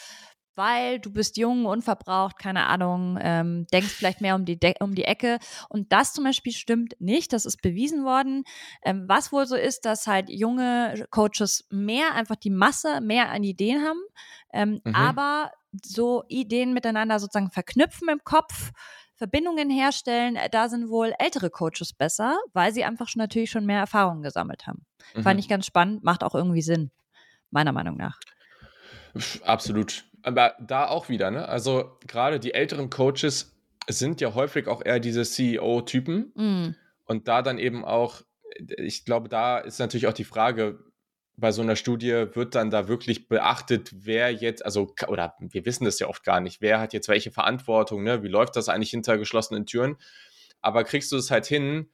[0.56, 4.96] weil du bist jung, unverbraucht, keine Ahnung, ähm, denkst vielleicht mehr um die, De um
[4.96, 5.40] die Ecke.
[5.70, 8.44] Und das zum Beispiel stimmt nicht, das ist bewiesen worden.
[8.84, 13.44] Ähm, was wohl so ist, dass halt junge Coaches mehr einfach die Masse, mehr an
[13.44, 14.02] Ideen haben,
[14.52, 14.96] ähm, mhm.
[14.96, 15.52] aber
[15.86, 18.72] so Ideen miteinander sozusagen verknüpfen im Kopf.
[19.16, 23.66] Verbindungen herstellen, äh, da sind wohl ältere Coaches besser, weil sie einfach schon natürlich schon
[23.66, 24.86] mehr Erfahrungen gesammelt haben.
[25.14, 25.24] Mhm.
[25.24, 26.92] Fand ich ganz spannend, macht auch irgendwie Sinn,
[27.52, 28.18] meiner Meinung nach.
[29.44, 31.48] Absolut aber da auch wieder, ne?
[31.48, 33.56] Also gerade die älteren Coaches
[33.88, 36.32] sind ja häufig auch eher diese CEO-Typen.
[36.36, 36.76] Mm.
[37.06, 38.22] Und da dann eben auch,
[38.78, 40.80] ich glaube, da ist natürlich auch die Frage,
[41.36, 45.86] bei so einer Studie wird dann da wirklich beachtet, wer jetzt, also, oder wir wissen
[45.86, 48.24] das ja oft gar nicht, wer hat jetzt welche Verantwortung, ne?
[48.24, 49.96] Wie läuft das eigentlich hinter geschlossenen Türen?
[50.62, 51.90] Aber kriegst du es halt hin,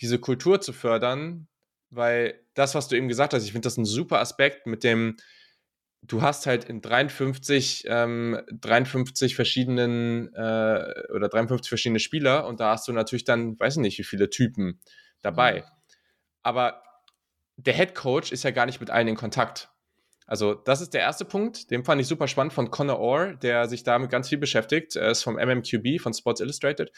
[0.00, 1.46] diese Kultur zu fördern,
[1.90, 5.16] weil das, was du eben gesagt hast, ich finde das ein super Aspekt mit dem,
[6.02, 12.72] du hast halt in 53, ähm, 53 verschiedenen äh, oder 53 verschiedene Spieler und da
[12.72, 14.80] hast du natürlich dann, weiß ich nicht, wie viele Typen
[15.22, 15.64] dabei.
[16.42, 16.82] Aber
[17.56, 19.70] der Head Coach ist ja gar nicht mit allen in Kontakt.
[20.26, 21.70] Also, das ist der erste Punkt.
[21.70, 24.94] Den fand ich super spannend von Connor Orr, der sich damit ganz viel beschäftigt.
[24.94, 26.92] Er ist vom MMQB, von Sports Illustrated.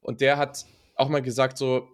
[0.00, 0.64] Und der hat
[0.96, 1.88] auch mal gesagt, so,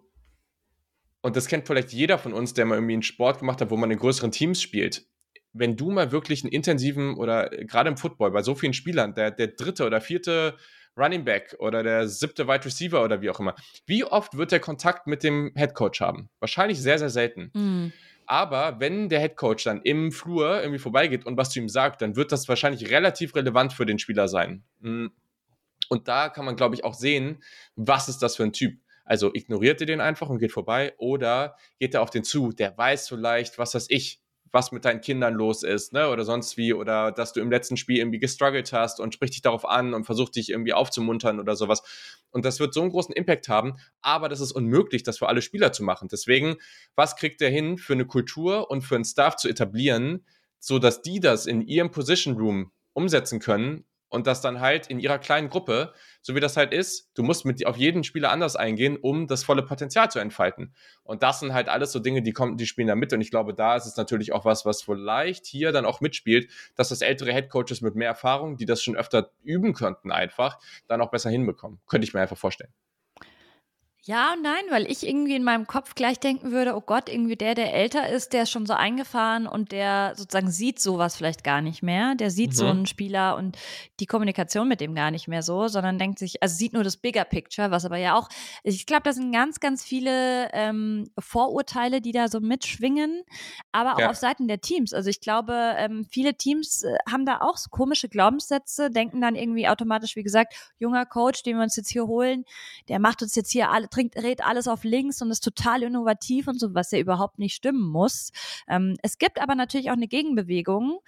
[1.21, 3.77] und das kennt vielleicht jeder von uns, der mal irgendwie einen Sport gemacht hat, wo
[3.77, 5.05] man in größeren Teams spielt
[5.53, 9.13] wenn du mal wirklich einen intensiven oder äh, gerade im Football bei so vielen Spielern,
[9.13, 10.57] der, der dritte oder vierte
[10.97, 14.59] Running Back oder der siebte Wide Receiver oder wie auch immer, wie oft wird der
[14.59, 16.29] Kontakt mit dem Head Coach haben?
[16.39, 17.51] Wahrscheinlich sehr, sehr selten.
[17.53, 17.93] Mhm.
[18.25, 22.01] Aber wenn der Head Coach dann im Flur irgendwie vorbeigeht und was zu ihm sagt,
[22.01, 24.63] dann wird das wahrscheinlich relativ relevant für den Spieler sein.
[24.79, 25.11] Mhm.
[25.89, 27.43] Und da kann man, glaube ich, auch sehen,
[27.75, 28.79] was ist das für ein Typ.
[29.03, 32.77] Also ignoriert ihr den einfach und geht vorbei oder geht er auf den zu, der
[32.77, 36.73] weiß vielleicht, was weiß ich, was mit deinen Kindern los ist, ne, oder sonst wie,
[36.73, 40.05] oder dass du im letzten Spiel irgendwie gestruggelt hast und spricht dich darauf an und
[40.05, 41.83] versucht dich irgendwie aufzumuntern oder sowas.
[42.31, 45.41] Und das wird so einen großen Impact haben, aber das ist unmöglich, das für alle
[45.41, 46.07] Spieler zu machen.
[46.11, 46.57] Deswegen,
[46.95, 50.25] was kriegt der hin, für eine Kultur und für einen Staff zu etablieren,
[50.59, 54.99] so dass die das in ihrem Position Room umsetzen können und das dann halt in
[54.99, 58.57] ihrer kleinen Gruppe, so wie das halt ist, du musst mit auf jeden Spieler anders
[58.57, 60.75] eingehen, um das volle Potenzial zu entfalten.
[61.03, 63.13] Und das sind halt alles so Dinge, die kommen, die spielen da mit.
[63.13, 66.51] Und ich glaube, da ist es natürlich auch was, was vielleicht hier dann auch mitspielt,
[66.75, 71.01] dass das ältere Headcoaches mit mehr Erfahrung, die das schon öfter üben könnten, einfach dann
[71.01, 71.79] auch besser hinbekommen.
[71.87, 72.73] Könnte ich mir einfach vorstellen.
[74.03, 77.35] Ja und nein, weil ich irgendwie in meinem Kopf gleich denken würde, oh Gott, irgendwie
[77.35, 81.43] der, der älter ist, der ist schon so eingefahren und der sozusagen sieht sowas vielleicht
[81.43, 82.15] gar nicht mehr.
[82.15, 82.55] Der sieht mhm.
[82.55, 83.59] so einen Spieler und
[83.99, 86.97] die Kommunikation mit dem gar nicht mehr so, sondern denkt sich, also sieht nur das
[86.97, 88.27] Bigger Picture, was aber ja auch,
[88.63, 93.21] ich glaube, da sind ganz, ganz viele ähm, Vorurteile, die da so mitschwingen,
[93.71, 94.09] aber auch ja.
[94.09, 94.93] auf Seiten der Teams.
[94.93, 99.35] Also ich glaube, ähm, viele Teams äh, haben da auch so komische Glaubenssätze, denken dann
[99.35, 102.45] irgendwie automatisch, wie gesagt, junger Coach, den wir uns jetzt hier holen,
[102.89, 106.47] der macht uns jetzt hier alle trinkt, dreht alles auf links und ist total innovativ
[106.47, 108.31] und so, was ja überhaupt nicht stimmen muss.
[108.67, 110.99] Ähm, es gibt aber natürlich auch eine Gegenbewegung.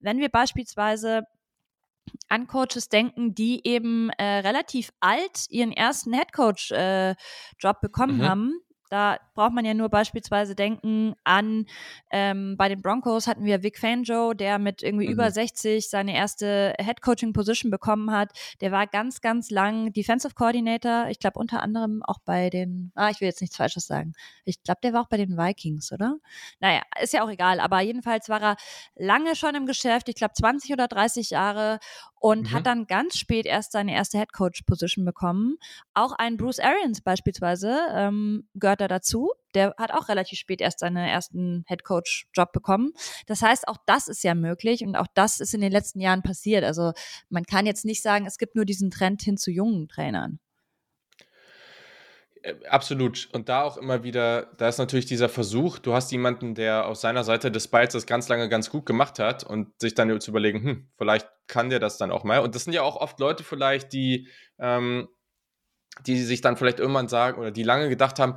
[0.00, 1.22] Wenn wir beispielsweise
[2.28, 8.28] an Coaches denken, die eben äh, relativ alt ihren ersten Headcoach-Job äh, bekommen mhm.
[8.28, 8.60] haben,
[8.92, 11.64] da braucht man ja nur beispielsweise denken an,
[12.10, 15.12] ähm, bei den Broncos hatten wir Vic Fangio, der mit irgendwie mhm.
[15.12, 18.32] über 60 seine erste Head-Coaching-Position bekommen hat.
[18.60, 21.06] Der war ganz, ganz lang Defensive Coordinator.
[21.08, 24.12] Ich glaube unter anderem auch bei den, ah, ich will jetzt nichts Falsches sagen.
[24.44, 26.18] Ich glaube, der war auch bei den Vikings, oder?
[26.60, 27.60] Naja, ist ja auch egal.
[27.60, 28.56] Aber jedenfalls war er
[28.94, 30.10] lange schon im Geschäft.
[30.10, 31.78] Ich glaube 20 oder 30 Jahre
[32.20, 32.52] und mhm.
[32.52, 35.56] hat dann ganz spät erst seine erste Head Coach Position bekommen.
[35.94, 39.32] Auch ein Bruce Arians beispielsweise ähm, gehört da dazu.
[39.54, 42.92] Der hat auch relativ spät erst seinen ersten Head Coach Job bekommen.
[43.26, 46.22] Das heißt, auch das ist ja möglich und auch das ist in den letzten Jahren
[46.22, 46.64] passiert.
[46.64, 46.92] Also
[47.28, 50.38] man kann jetzt nicht sagen, es gibt nur diesen Trend hin zu jungen Trainern.
[52.42, 53.28] Äh, absolut.
[53.32, 57.00] Und da auch immer wieder, da ist natürlich dieser Versuch, du hast jemanden, der aus
[57.00, 60.30] seiner Seite des Balls das ganz lange ganz gut gemacht hat und sich dann zu
[60.30, 62.40] überlegen, hm, vielleicht kann der das dann auch mal.
[62.40, 65.08] Und das sind ja auch oft Leute vielleicht, die ähm,
[66.06, 68.36] die sich dann vielleicht irgendwann sagen oder die lange gedacht haben,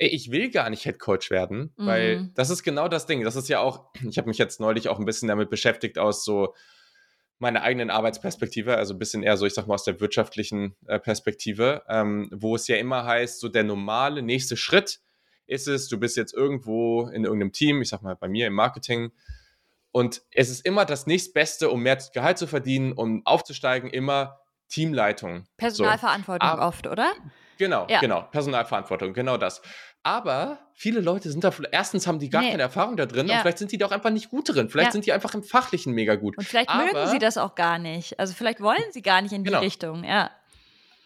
[0.00, 1.86] ey, ich will gar nicht Head Coach werden, mhm.
[1.86, 3.22] weil das ist genau das Ding.
[3.22, 6.24] Das ist ja auch, ich habe mich jetzt neulich auch ein bisschen damit beschäftigt aus
[6.24, 6.54] so
[7.38, 10.98] meiner eigenen Arbeitsperspektive, also ein bisschen eher so, ich sag mal, aus der wirtschaftlichen äh,
[10.98, 15.00] Perspektive, ähm, wo es ja immer heißt, so der normale nächste Schritt
[15.46, 18.52] ist es, du bist jetzt irgendwo in irgendeinem Team, ich sag mal bei mir im
[18.54, 19.10] Marketing,
[19.92, 25.46] und es ist immer das nächstbeste, um mehr Gehalt zu verdienen, um aufzusteigen, immer Teamleitung.
[25.56, 26.58] Personalverantwortung so.
[26.58, 27.12] oft, oder?
[27.60, 28.00] Genau, ja.
[28.00, 28.22] genau.
[28.22, 29.60] Personalverantwortung, genau das.
[30.02, 32.50] Aber viele Leute sind da, erstens haben die gar nee.
[32.50, 33.34] keine Erfahrung da drin ja.
[33.34, 34.70] und vielleicht sind die da auch einfach nicht gut drin.
[34.70, 34.92] Vielleicht ja.
[34.92, 36.38] sind die einfach im Fachlichen mega gut.
[36.38, 38.18] Und vielleicht Aber, mögen sie das auch gar nicht.
[38.18, 39.60] Also vielleicht wollen sie gar nicht in die genau.
[39.60, 40.30] Richtung, ja.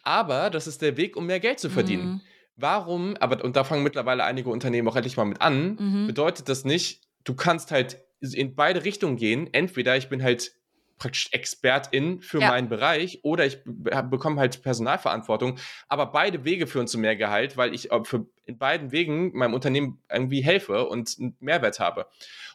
[0.04, 2.06] Aber das ist der Weg, um mehr Geld zu verdienen.
[2.06, 2.20] Mhm.
[2.56, 6.06] Warum, aber, und da fangen mittlerweile einige Unternehmen auch endlich mal mit an, mhm.
[6.06, 9.48] bedeutet das nicht, du kannst halt in beide Richtungen gehen.
[9.52, 10.52] Entweder ich bin halt
[10.98, 12.48] praktisch Expertin für ja.
[12.48, 15.58] meinen Bereich oder ich bekomme halt Personalverantwortung.
[15.88, 19.54] Aber beide Wege führen zu mehr Gehalt, weil ich äh, für, in beiden Wegen meinem
[19.54, 22.06] Unternehmen irgendwie helfe und einen Mehrwert habe.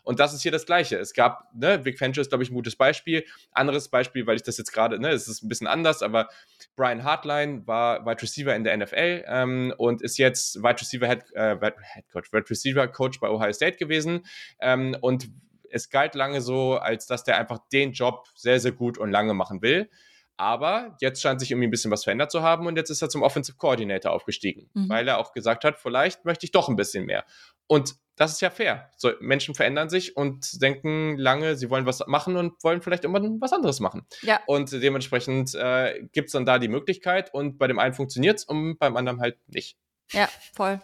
[0.04, 0.98] Und das ist hier das Gleiche.
[0.98, 3.26] Es gab, ne, Vic Venture ist, glaube ich, ein gutes Beispiel.
[3.52, 6.30] Anderes Beispiel, weil ich das jetzt gerade, ne, es ist ein bisschen anders, aber
[6.76, 11.26] Brian Hartline war Wide Receiver in der NFL ähm, und ist jetzt Wide Receiver Head,
[11.34, 14.26] äh, Head Coach, Wide Receiver Coach bei Ohio State gewesen
[14.62, 15.30] ähm, und
[15.72, 19.34] es galt lange so, als dass der einfach den Job sehr, sehr gut und lange
[19.34, 19.90] machen will.
[20.38, 23.10] Aber jetzt scheint sich irgendwie ein bisschen was verändert zu haben und jetzt ist er
[23.10, 24.88] zum Offensive Coordinator aufgestiegen, mhm.
[24.88, 27.26] weil er auch gesagt hat, vielleicht möchte ich doch ein bisschen mehr.
[27.68, 28.90] Und das ist ja fair.
[28.96, 33.42] So, Menschen verändern sich und denken lange, sie wollen was machen und wollen vielleicht irgendwann
[33.42, 34.06] was anderes machen.
[34.22, 34.40] Ja.
[34.48, 38.46] Und dementsprechend äh, gibt es dann da die Möglichkeit und bei dem einen funktioniert es
[38.46, 39.78] und beim anderen halt nicht.
[40.12, 40.80] Ja, voll.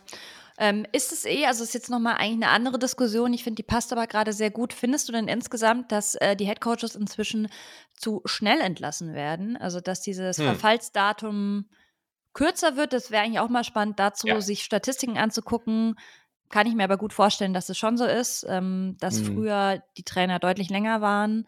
[0.58, 3.68] Ähm, ist es eh, also ist jetzt nochmal eigentlich eine andere Diskussion, ich finde, die
[3.68, 4.72] passt aber gerade sehr gut.
[4.72, 7.50] Findest du denn insgesamt, dass äh, die Headcoaches inzwischen
[7.94, 9.58] zu schnell entlassen werden?
[9.58, 10.46] Also, dass dieses hm.
[10.46, 11.66] Verfallsdatum
[12.34, 14.40] kürzer wird, das wäre eigentlich auch mal spannend dazu, ja.
[14.40, 15.96] sich Statistiken anzugucken.
[16.50, 19.26] Kann ich mir aber gut vorstellen, dass es schon so ist, ähm, dass hm.
[19.26, 21.48] früher die Trainer deutlich länger waren.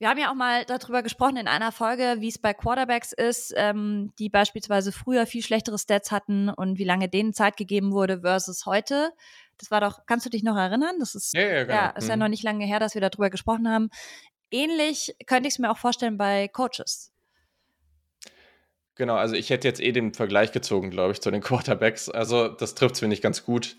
[0.00, 3.52] Wir haben ja auch mal darüber gesprochen in einer Folge, wie es bei Quarterbacks ist,
[3.54, 8.22] ähm, die beispielsweise früher viel schlechtere Stats hatten und wie lange denen Zeit gegeben wurde
[8.22, 9.12] versus heute.
[9.58, 10.96] Das war doch, kannst du dich noch erinnern?
[11.00, 11.74] Das ist ja, ja, genau.
[11.74, 12.10] ja, ist mhm.
[12.10, 13.90] ja noch nicht lange her, dass wir darüber gesprochen haben.
[14.50, 17.12] Ähnlich könnte ich es mir auch vorstellen bei Coaches.
[18.94, 22.08] Genau, also ich hätte jetzt eh den Vergleich gezogen, glaube ich, zu den Quarterbacks.
[22.08, 23.76] Also das trifft es, finde ich, ganz gut.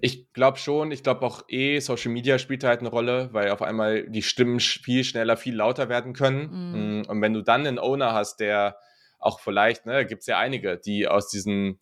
[0.00, 3.62] Ich glaube schon, ich glaube auch eh, Social Media spielt halt eine Rolle, weil auf
[3.62, 7.00] einmal die Stimmen viel schneller, viel lauter werden können.
[7.00, 7.04] Mhm.
[7.08, 8.78] Und wenn du dann einen Owner hast, der
[9.18, 11.78] auch vielleicht, ne, gibt es ja einige, die aus diesen,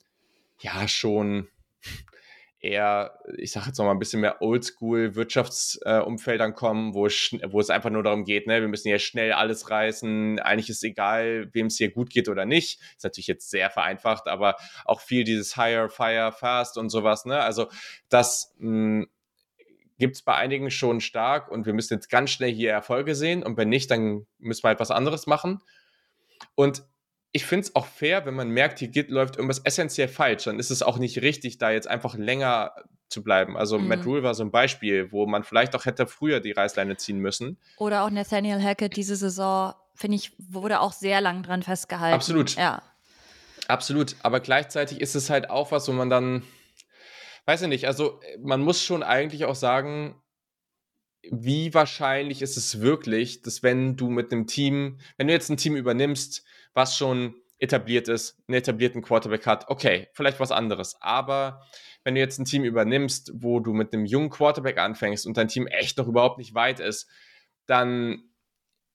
[0.61, 1.49] ja, schon
[2.65, 7.61] eher, ich sage jetzt noch mal ein bisschen mehr Oldschool-Wirtschaftsumfeldern äh, kommen, wo es, wo
[7.61, 10.41] es einfach nur darum geht, ne, wir müssen hier schnell alles reißen.
[10.41, 12.81] Eigentlich ist egal, wem es hier gut geht oder nicht.
[12.97, 17.27] Ist natürlich jetzt sehr vereinfacht, aber auch viel dieses Higher, Fire, Fast und sowas.
[17.27, 17.39] Ne?
[17.39, 17.69] Also
[18.09, 19.07] das hm,
[19.99, 23.43] gibt es bei einigen schon stark und wir müssen jetzt ganz schnell hier Erfolge sehen
[23.43, 25.61] und wenn nicht, dann müssen wir halt was anderes machen.
[26.55, 26.83] Und
[27.37, 30.61] ich finde es auch fair, wenn man merkt, hier geht, läuft irgendwas essentiell falsch, dann
[30.61, 32.73] ist es auch nicht richtig, da jetzt einfach länger
[33.09, 33.57] zu bleiben.
[33.57, 33.89] Also mhm.
[33.89, 37.19] Matt Rule war so ein Beispiel, wo man vielleicht auch hätte früher die Reißleine ziehen
[37.19, 37.59] müssen.
[37.77, 42.15] Oder auch Nathaniel Hackett diese Saison, finde ich, wurde auch sehr lang dran festgehalten.
[42.15, 42.55] Absolut.
[42.55, 42.83] Ja.
[43.67, 44.15] Absolut.
[44.23, 46.45] Aber gleichzeitig ist es halt auch was, wo man dann,
[47.47, 50.23] weiß ich nicht, also man muss schon eigentlich auch sagen,
[51.31, 55.57] wie wahrscheinlich ist es wirklich, dass wenn du mit einem Team, wenn du jetzt ein
[55.57, 60.97] Team übernimmst, was schon etabliert ist, einen etablierten Quarterback hat, okay, vielleicht was anderes.
[61.01, 61.63] Aber
[62.03, 65.49] wenn du jetzt ein Team übernimmst, wo du mit einem jungen Quarterback anfängst und dein
[65.49, 67.09] Team echt noch überhaupt nicht weit ist,
[67.67, 68.25] dann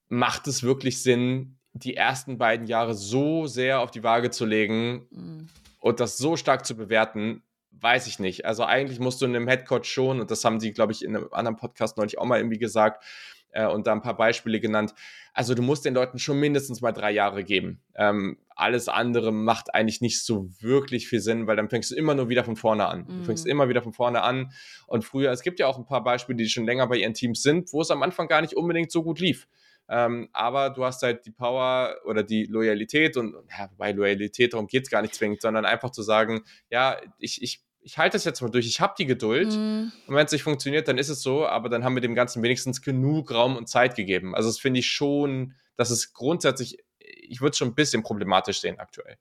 [0.07, 5.07] macht es wirklich Sinn, die ersten beiden Jahre so sehr auf die Waage zu legen
[5.11, 5.49] mhm.
[5.79, 8.45] und das so stark zu bewerten, weiß ich nicht.
[8.45, 11.15] Also eigentlich musst du in einem Headcoach schon, und das haben sie, glaube ich, in
[11.15, 13.03] einem anderen Podcast neulich auch mal irgendwie gesagt,
[13.51, 14.93] äh, und da ein paar Beispiele genannt.
[15.33, 17.81] Also du musst den Leuten schon mindestens mal drei Jahre geben.
[17.95, 22.13] Ähm, alles andere macht eigentlich nicht so wirklich viel Sinn, weil dann fängst du immer
[22.13, 23.05] nur wieder von vorne an.
[23.07, 23.51] Du fängst mhm.
[23.51, 24.51] immer wieder von vorne an.
[24.87, 27.41] Und früher, es gibt ja auch ein paar Beispiele, die schon länger bei ihren Teams
[27.41, 29.47] sind, wo es am Anfang gar nicht unbedingt so gut lief.
[29.87, 34.67] Ähm, aber du hast halt die Power oder die Loyalität und ja, bei Loyalität, darum
[34.67, 38.23] geht es gar nicht zwingend, sondern einfach zu sagen, ja, ich, ich ich halte es
[38.23, 39.53] jetzt mal durch, ich habe die Geduld.
[39.53, 39.91] Mhm.
[40.07, 42.43] Und wenn es nicht funktioniert, dann ist es so, aber dann haben wir dem Ganzen
[42.43, 44.35] wenigstens genug Raum und Zeit gegeben.
[44.35, 48.59] Also das finde ich schon, dass es grundsätzlich, ich würde es schon ein bisschen problematisch
[48.59, 49.17] sehen aktuell.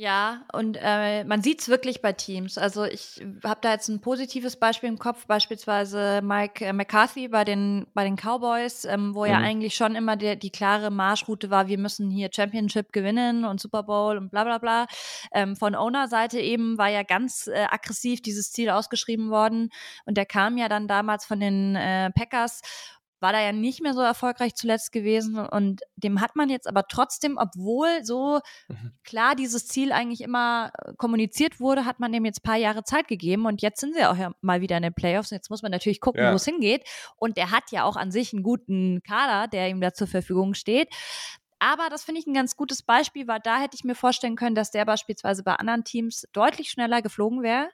[0.00, 2.56] Ja, und äh, man sieht es wirklich bei Teams.
[2.56, 7.42] Also ich habe da jetzt ein positives Beispiel im Kopf, beispielsweise Mike äh, McCarthy bei
[7.42, 9.30] den, bei den Cowboys, ähm, wo mhm.
[9.32, 13.60] ja eigentlich schon immer der, die klare Marschroute war, wir müssen hier Championship gewinnen und
[13.60, 14.86] Super Bowl und bla bla bla.
[15.32, 19.70] Ähm, von Owner-Seite eben war ja ganz äh, aggressiv dieses Ziel ausgeschrieben worden
[20.04, 22.60] und der kam ja dann damals von den äh, Packers
[23.20, 26.84] war da ja nicht mehr so erfolgreich zuletzt gewesen und dem hat man jetzt aber
[26.88, 28.92] trotzdem, obwohl so mhm.
[29.04, 32.84] klar dieses Ziel eigentlich immer äh, kommuniziert wurde, hat man dem jetzt ein paar Jahre
[32.84, 35.30] Zeit gegeben und jetzt sind sie auch ja mal wieder in den Playoffs.
[35.30, 36.32] Jetzt muss man natürlich gucken, ja.
[36.32, 36.82] wo es hingeht
[37.16, 40.54] und der hat ja auch an sich einen guten Kader, der ihm da zur Verfügung
[40.54, 40.88] steht.
[41.60, 44.54] Aber das finde ich ein ganz gutes Beispiel, weil da hätte ich mir vorstellen können,
[44.54, 47.68] dass der beispielsweise bei anderen Teams deutlich schneller geflogen wäre.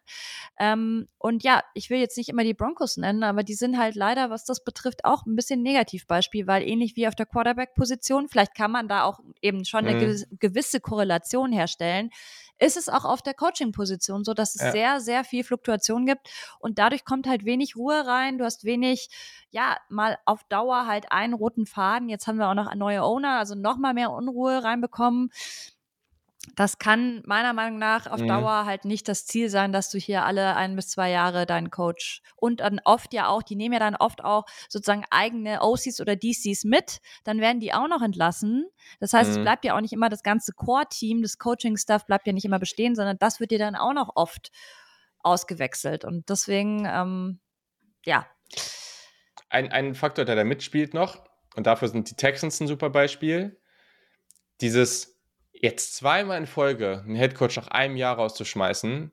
[0.59, 3.95] Ähm, und ja, ich will jetzt nicht immer die Broncos nennen, aber die sind halt
[3.95, 8.55] leider, was das betrifft, auch ein bisschen Negativbeispiel, weil ähnlich wie auf der Quarterback-Position, vielleicht
[8.55, 10.25] kann man da auch eben schon eine mhm.
[10.39, 12.11] gewisse Korrelation herstellen
[12.59, 14.71] ist es auch auf der Coaching-Position so, dass es ja.
[14.71, 16.31] sehr, sehr viel Fluktuation gibt
[16.61, 18.39] und dadurch kommt halt wenig Ruhe rein.
[18.39, 19.09] Du hast wenig,
[19.51, 22.09] ja, mal auf Dauer halt einen roten Faden.
[22.09, 25.31] Jetzt haben wir auch noch neue Owner, also noch mal mehr Unruhe reinbekommen
[26.57, 28.29] das kann meiner Meinung nach auf mhm.
[28.29, 31.71] Dauer halt nicht das Ziel sein, dass du hier alle ein bis zwei Jahre deinen
[31.71, 36.01] Coach und dann oft ja auch, die nehmen ja dann oft auch sozusagen eigene OCs
[36.01, 38.67] oder DCs mit, dann werden die auch noch entlassen.
[39.01, 39.37] Das heißt, mhm.
[39.37, 42.59] es bleibt ja auch nicht immer das ganze Core-Team, das Coaching-Stuff bleibt ja nicht immer
[42.59, 44.51] bestehen, sondern das wird dir dann auch noch oft
[45.21, 46.05] ausgewechselt.
[46.05, 47.41] Und deswegen, ähm,
[48.05, 48.27] ja.
[49.49, 51.25] Ein, ein Faktor, der da mitspielt noch,
[51.57, 53.61] und dafür sind die Texans ein super Beispiel,
[54.61, 55.19] dieses
[55.53, 59.13] jetzt zweimal in Folge einen Headcoach nach einem Jahr rauszuschmeißen,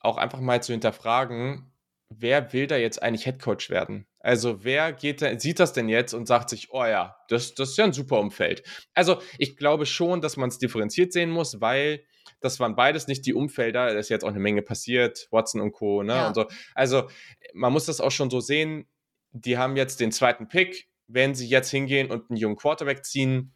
[0.00, 1.72] auch einfach mal zu hinterfragen,
[2.08, 4.06] wer will da jetzt eigentlich Headcoach werden?
[4.20, 7.70] Also wer geht da, sieht das denn jetzt und sagt sich, oh ja, das, das
[7.70, 8.62] ist ja ein super Umfeld.
[8.94, 12.04] Also ich glaube schon, dass man es differenziert sehen muss, weil
[12.40, 15.72] das waren beides nicht die Umfelder, da ist jetzt auch eine Menge passiert, Watson und
[15.72, 16.02] Co.
[16.02, 16.14] Ne?
[16.14, 16.28] Ja.
[16.28, 16.46] Und so.
[16.74, 17.08] Also
[17.54, 18.86] man muss das auch schon so sehen,
[19.32, 23.54] die haben jetzt den zweiten Pick, wenn sie jetzt hingehen und einen jungen Quarterback ziehen,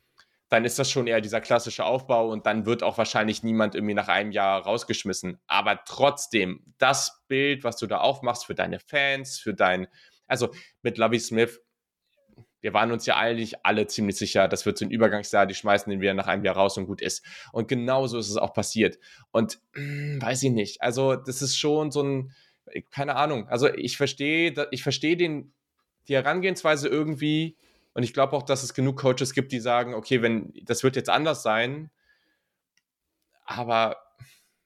[0.51, 3.95] dann ist das schon eher dieser klassische Aufbau und dann wird auch wahrscheinlich niemand irgendwie
[3.95, 5.39] nach einem Jahr rausgeschmissen.
[5.47, 9.87] Aber trotzdem, das Bild, was du da aufmachst für deine Fans, für dein,
[10.27, 11.61] also mit Lovey Smith,
[12.61, 15.89] wir waren uns ja eigentlich alle ziemlich sicher, das wird so ein Übergangsjahr, die schmeißen
[15.89, 17.25] den wieder nach einem Jahr raus und gut ist.
[17.53, 18.99] Und genauso ist es auch passiert.
[19.31, 20.83] Und mh, weiß ich nicht.
[20.83, 22.35] Also, das ist schon so ein,
[22.91, 23.49] keine Ahnung.
[23.49, 25.55] Also, ich verstehe, ich verstehe den,
[26.09, 27.57] die Herangehensweise irgendwie,
[27.93, 30.97] und ich glaube auch, dass es genug Coaches gibt, die sagen, okay, wenn das wird
[30.97, 31.91] jetzt anders sein.
[33.45, 33.97] Aber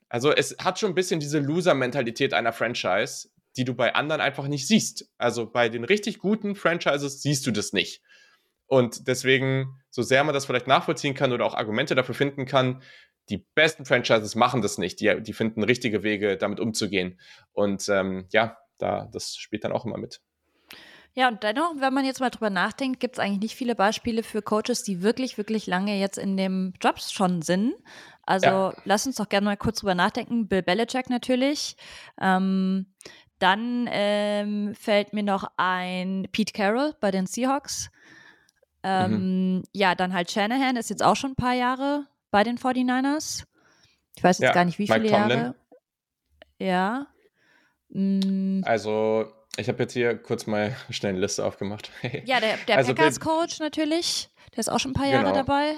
[0.08, 4.46] also es hat schon ein bisschen diese Loser-Mentalität einer Franchise, die du bei anderen einfach
[4.46, 5.10] nicht siehst.
[5.16, 8.02] Also bei den richtig guten Franchises siehst du das nicht.
[8.66, 12.82] Und deswegen, so sehr man das vielleicht nachvollziehen kann oder auch Argumente dafür finden kann,
[13.30, 15.00] die besten Franchises machen das nicht.
[15.00, 17.18] Die, die finden richtige Wege, damit umzugehen.
[17.52, 20.20] Und ähm, ja, da, das spielt dann auch immer mit.
[21.16, 24.24] Ja, und dennoch, wenn man jetzt mal drüber nachdenkt, gibt es eigentlich nicht viele Beispiele
[24.24, 27.74] für Coaches, die wirklich, wirklich lange jetzt in dem Jobs schon sind.
[28.26, 28.74] Also ja.
[28.84, 30.48] lass uns doch gerne mal kurz drüber nachdenken.
[30.48, 31.76] Bill Belichick natürlich.
[32.20, 32.86] Ähm,
[33.38, 37.90] dann ähm, fällt mir noch ein Pete Carroll bei den Seahawks.
[38.82, 39.62] Ähm, mhm.
[39.72, 43.44] Ja, dann halt Shanahan ist jetzt auch schon ein paar Jahre bei den 49ers.
[44.16, 45.54] Ich weiß jetzt ja, gar nicht, wie viele Mike Jahre.
[46.58, 47.06] Ja.
[47.88, 48.62] Mhm.
[48.64, 49.26] Also
[49.57, 51.90] ich habe jetzt hier kurz mal schnell eine Liste aufgemacht.
[52.24, 55.36] ja, der, der also Packers-Coach natürlich, der ist auch schon ein paar Jahre genau.
[55.36, 55.74] dabei.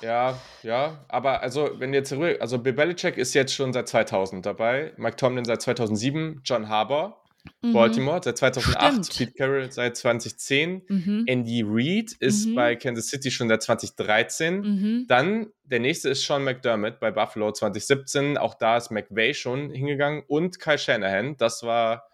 [0.00, 4.46] Ja, ja, aber also wenn jetzt zurück, also Bill Belichick ist jetzt schon seit 2000
[4.46, 7.20] dabei, Mike Tomlin seit 2007, John Harbour,
[7.62, 7.72] mhm.
[7.72, 9.16] Baltimore seit 2008, Stimmt.
[9.16, 11.24] Pete Carroll seit 2010, mhm.
[11.26, 12.54] Andy Reid ist mhm.
[12.54, 15.06] bei Kansas City schon seit 2013, mhm.
[15.08, 20.22] dann der nächste ist Sean McDermott bei Buffalo 2017, auch da ist McVay schon hingegangen
[20.28, 22.07] und Kyle Shanahan, das war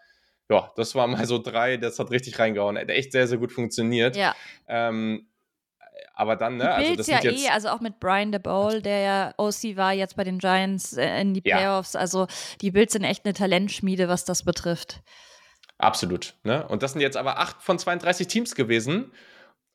[0.49, 2.77] ja, das war mal so drei, das hat richtig reingehauen.
[2.77, 4.15] Hat echt sehr, sehr gut funktioniert.
[4.15, 4.35] Ja.
[4.67, 5.27] Ähm,
[6.13, 6.73] aber dann, ne?
[6.73, 10.23] Also das ja eh, also auch mit Brian DeBole, der ja OC war, jetzt bei
[10.23, 11.93] den Giants äh, in die Playoffs.
[11.93, 11.99] Ja.
[11.99, 12.27] Also
[12.61, 15.01] die Bills sind echt eine Talentschmiede, was das betrifft.
[15.77, 16.35] Absolut.
[16.43, 16.65] Ne?
[16.67, 19.11] Und das sind jetzt aber acht von 32 Teams gewesen.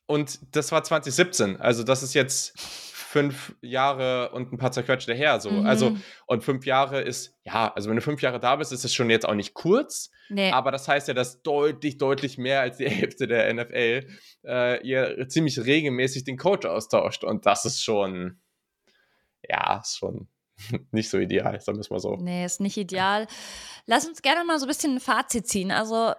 [0.07, 1.61] Und das war 2017.
[1.61, 2.59] Also das ist jetzt
[3.11, 5.41] fünf Jahre und ein paar zerquetschte her.
[5.41, 5.51] So.
[5.51, 5.67] Mhm.
[5.67, 5.97] Also,
[6.27, 9.11] und fünf Jahre ist, ja, also wenn du fünf Jahre da bist, ist es schon
[9.11, 10.13] jetzt auch nicht kurz.
[10.29, 10.53] Nee.
[10.53, 14.07] Aber das heißt ja, dass deutlich, deutlich mehr als die Hälfte der NFL
[14.47, 17.25] äh, ihr ziemlich regelmäßig den Coach austauscht.
[17.25, 18.41] Und das ist schon,
[19.43, 20.29] ja, ist schon
[20.93, 22.15] nicht so ideal, sagen wir es mal so.
[22.15, 23.27] Nee, ist nicht ideal.
[23.87, 25.73] Lass uns gerne mal so ein bisschen ein Fazit ziehen.
[25.73, 26.13] Also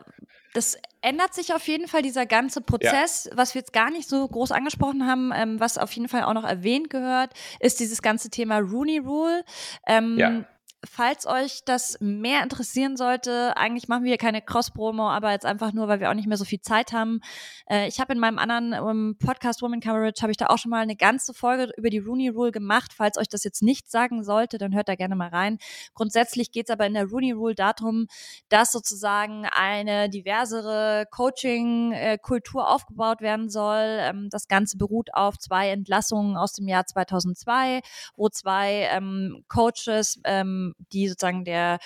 [0.54, 3.26] das ändert sich auf jeden Fall, dieser ganze Prozess.
[3.30, 3.38] Ja.
[3.38, 6.34] Was wir jetzt gar nicht so groß angesprochen haben, ähm, was auf jeden Fall auch
[6.34, 9.43] noch erwähnt gehört, ist dieses ganze Thema Rooney Rule.
[9.88, 10.45] Ähm, ja
[10.84, 15.88] falls euch das mehr interessieren sollte, eigentlich machen wir keine Cross-Promo, aber jetzt einfach nur,
[15.88, 17.22] weil wir auch nicht mehr so viel Zeit haben.
[17.70, 20.72] Äh, ich habe in meinem anderen um, Podcast Woman Coverage, habe ich da auch schon
[20.72, 22.94] mal eine ganze Folge über die Rooney Rule gemacht.
[22.96, 25.60] Falls euch das jetzt nicht sagen sollte, dann hört da gerne mal rein.
[25.94, 28.08] Grundsätzlich geht es aber in der Rooney Rule darum,
[28.50, 33.98] dass sozusagen eine diversere Coaching-Kultur aufgebaut werden soll.
[34.00, 37.82] Ähm, das Ganze beruht auf zwei Entlassungen aus dem Jahr 2002,
[38.16, 41.80] wo zwei ähm, Coaches ähm, die sozusagen der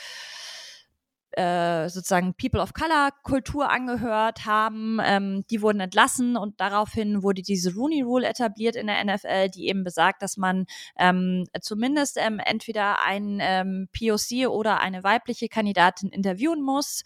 [1.35, 7.41] äh, sozusagen People of Color Kultur angehört haben, ähm, die wurden entlassen und daraufhin wurde
[7.41, 10.65] diese Rooney Rule etabliert in der NFL, die eben besagt, dass man
[10.97, 17.03] ähm, zumindest ähm, entweder ein ähm, POC oder eine weibliche Kandidatin interviewen muss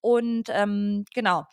[0.00, 1.44] und ähm, genau,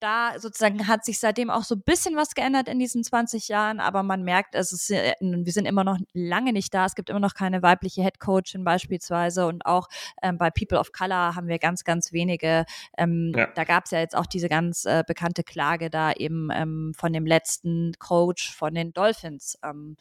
[0.00, 3.80] da sozusagen hat sich seitdem auch so ein bisschen was geändert in diesen 20 Jahren,
[3.80, 6.84] aber man merkt, es ist, äh, wir sind immer noch lange nicht da.
[6.84, 9.88] Es gibt immer noch keine weibliche Headcoachin beispielsweise und auch
[10.22, 12.64] ähm, bei People of Color haben wir ganz, ganz wenige.
[12.96, 13.46] Ähm, ja.
[13.54, 17.12] Da gab es ja jetzt auch diese ganz äh, bekannte Klage da eben ähm, von
[17.12, 19.58] dem letzten Coach von den Dolphins.
[19.64, 19.96] Ähm,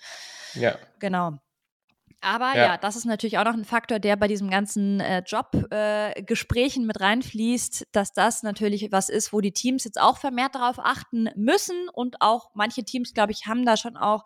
[0.53, 0.77] ja.
[0.99, 1.39] Genau.
[2.21, 2.65] Aber ja.
[2.65, 2.77] ja.
[2.77, 6.99] das ist natürlich auch noch ein Faktor, der bei diesem ganzen äh, Jobgesprächen äh, mit
[6.99, 11.89] reinfließt, dass das natürlich was ist, wo die Teams jetzt auch vermehrt darauf achten müssen
[11.93, 14.23] und auch manche Teams, glaube ich, haben da schon auch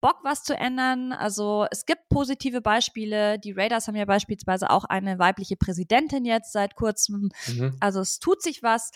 [0.00, 1.12] Bock, was zu ändern.
[1.12, 3.38] Also es gibt positive Beispiele.
[3.38, 7.30] Die Raiders haben ja beispielsweise auch eine weibliche Präsidentin jetzt seit kurzem.
[7.46, 7.76] Mhm.
[7.80, 8.90] Also es tut sich was.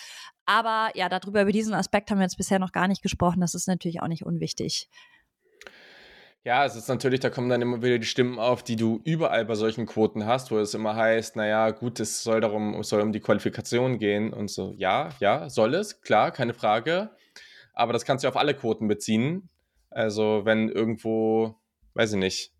[0.45, 3.41] Aber ja, darüber, über diesen Aspekt haben wir jetzt bisher noch gar nicht gesprochen.
[3.41, 4.89] Das ist natürlich auch nicht unwichtig.
[6.43, 9.45] Ja, es ist natürlich, da kommen dann immer wieder die Stimmen auf, die du überall
[9.45, 13.03] bei solchen Quoten hast, wo es immer heißt, naja, gut, es soll darum, es soll
[13.03, 14.73] um die Qualifikation gehen und so.
[14.79, 17.11] Ja, ja, soll es, klar, keine Frage.
[17.75, 19.51] Aber das kannst du auf alle Quoten beziehen.
[19.91, 21.57] Also, wenn irgendwo,
[21.93, 22.53] weiß ich nicht.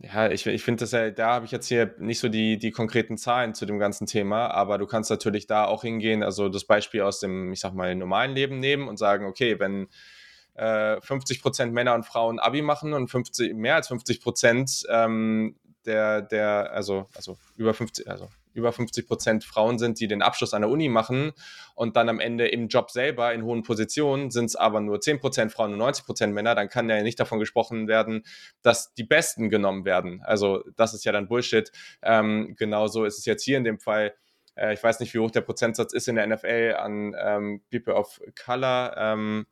[0.00, 2.72] Ja, ich, ich finde das ja, da habe ich jetzt hier nicht so die, die
[2.72, 6.64] konkreten Zahlen zu dem ganzen Thema, aber du kannst natürlich da auch hingehen, also das
[6.64, 9.86] Beispiel aus dem, ich sag mal, normalen Leben nehmen und sagen, okay, wenn
[10.54, 15.56] 50 äh, Prozent Männer und Frauen Abi machen und 50, mehr als 50 Prozent ähm,
[15.86, 20.54] der, der, also, also über 50, also über 50 Prozent Frauen sind, die den Abschluss
[20.54, 21.32] an der Uni machen
[21.74, 25.20] und dann am Ende im Job selber in hohen Positionen sind es aber nur 10
[25.20, 28.24] Prozent Frauen und 90 Prozent Männer, dann kann ja nicht davon gesprochen werden,
[28.62, 30.20] dass die Besten genommen werden.
[30.22, 31.72] Also das ist ja dann Bullshit.
[32.02, 34.14] Ähm, genauso ist es jetzt hier in dem Fall.
[34.54, 37.94] Äh, ich weiß nicht, wie hoch der Prozentsatz ist in der NFL an ähm, People
[37.94, 38.94] of Color.
[38.98, 39.46] Ähm,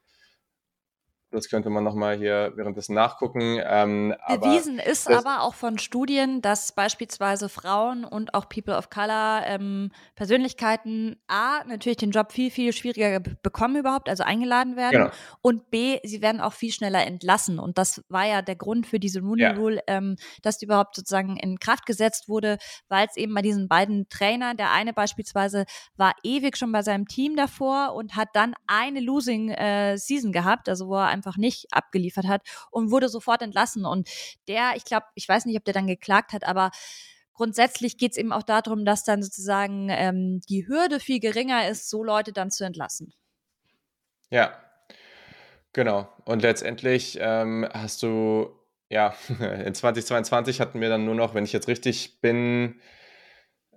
[1.31, 3.61] das könnte man nochmal hier währenddessen nachgucken.
[3.65, 9.43] Ähm, Bewiesen ist aber auch von Studien, dass beispielsweise Frauen und auch People of Color
[9.47, 15.03] ähm, Persönlichkeiten A, natürlich den Job viel, viel schwieriger bekommen überhaupt, also eingeladen werden.
[15.05, 15.11] Genau.
[15.41, 17.61] Und B, sie werden auch viel schneller entlassen.
[17.61, 19.53] Und das war ja der Grund für diese Rooney ja.
[19.53, 22.59] Rule, ähm, dass die überhaupt sozusagen in Kraft gesetzt wurde,
[22.89, 25.65] weil es eben bei diesen beiden Trainern, der eine beispielsweise
[25.97, 30.69] war ewig schon bei seinem Team davor und hat dann eine Losing äh, Season gehabt,
[30.69, 33.85] also wo er einfach nicht abgeliefert hat und wurde sofort entlassen.
[33.85, 34.09] Und
[34.49, 36.71] der, ich glaube, ich weiß nicht, ob der dann geklagt hat, aber
[37.35, 41.91] grundsätzlich geht es eben auch darum, dass dann sozusagen ähm, die Hürde viel geringer ist,
[41.91, 43.13] so Leute dann zu entlassen.
[44.31, 44.59] Ja,
[45.75, 46.09] genau.
[46.25, 48.51] Und letztendlich ähm, hast du,
[48.89, 49.15] ja,
[49.65, 52.81] in 2022 hatten wir dann nur noch, wenn ich jetzt richtig bin,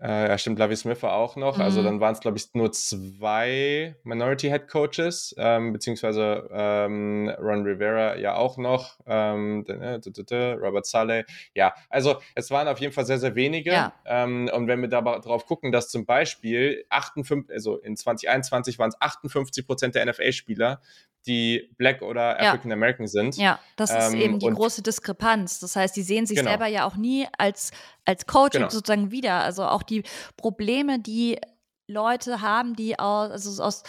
[0.03, 1.59] äh, ja, stimmt, Lavi Smith war auch noch.
[1.59, 1.73] Also mhm.
[1.73, 7.63] Also dann waren es, glaube ich, nur zwei Minority Head Coaches, ähm, beziehungsweise ähm, Ron
[7.63, 9.99] Rivera ja auch noch, ähm, äh,
[10.35, 11.23] Robert Saleh.
[11.55, 13.71] Ja, also es waren auf jeden Fall sehr, sehr wenige.
[13.71, 13.93] Ja.
[14.05, 18.89] Ähm, und wenn wir da drauf gucken, dass zum Beispiel 58, also in 2021 waren
[18.89, 20.81] es 58 Prozent der NFL-Spieler,
[21.25, 23.37] die Black oder African American sind.
[23.37, 25.59] Ja, das ist ähm, eben die große Diskrepanz.
[25.59, 26.49] Das heißt, die sehen sich genau.
[26.49, 27.71] selber ja auch nie als,
[28.05, 28.69] als Coach genau.
[28.69, 29.41] sozusagen wieder.
[29.41, 30.03] Also auch die
[30.37, 31.39] Probleme, die
[31.87, 33.83] Leute haben, die aus, also aus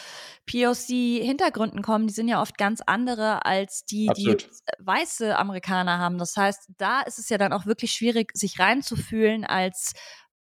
[0.47, 4.43] POC-Hintergründen kommen, die sind ja oft ganz andere als die, Absolut.
[4.43, 6.19] die weiße Amerikaner haben.
[6.19, 9.93] Das heißt, da ist es ja dann auch wirklich schwierig, sich reinzufühlen als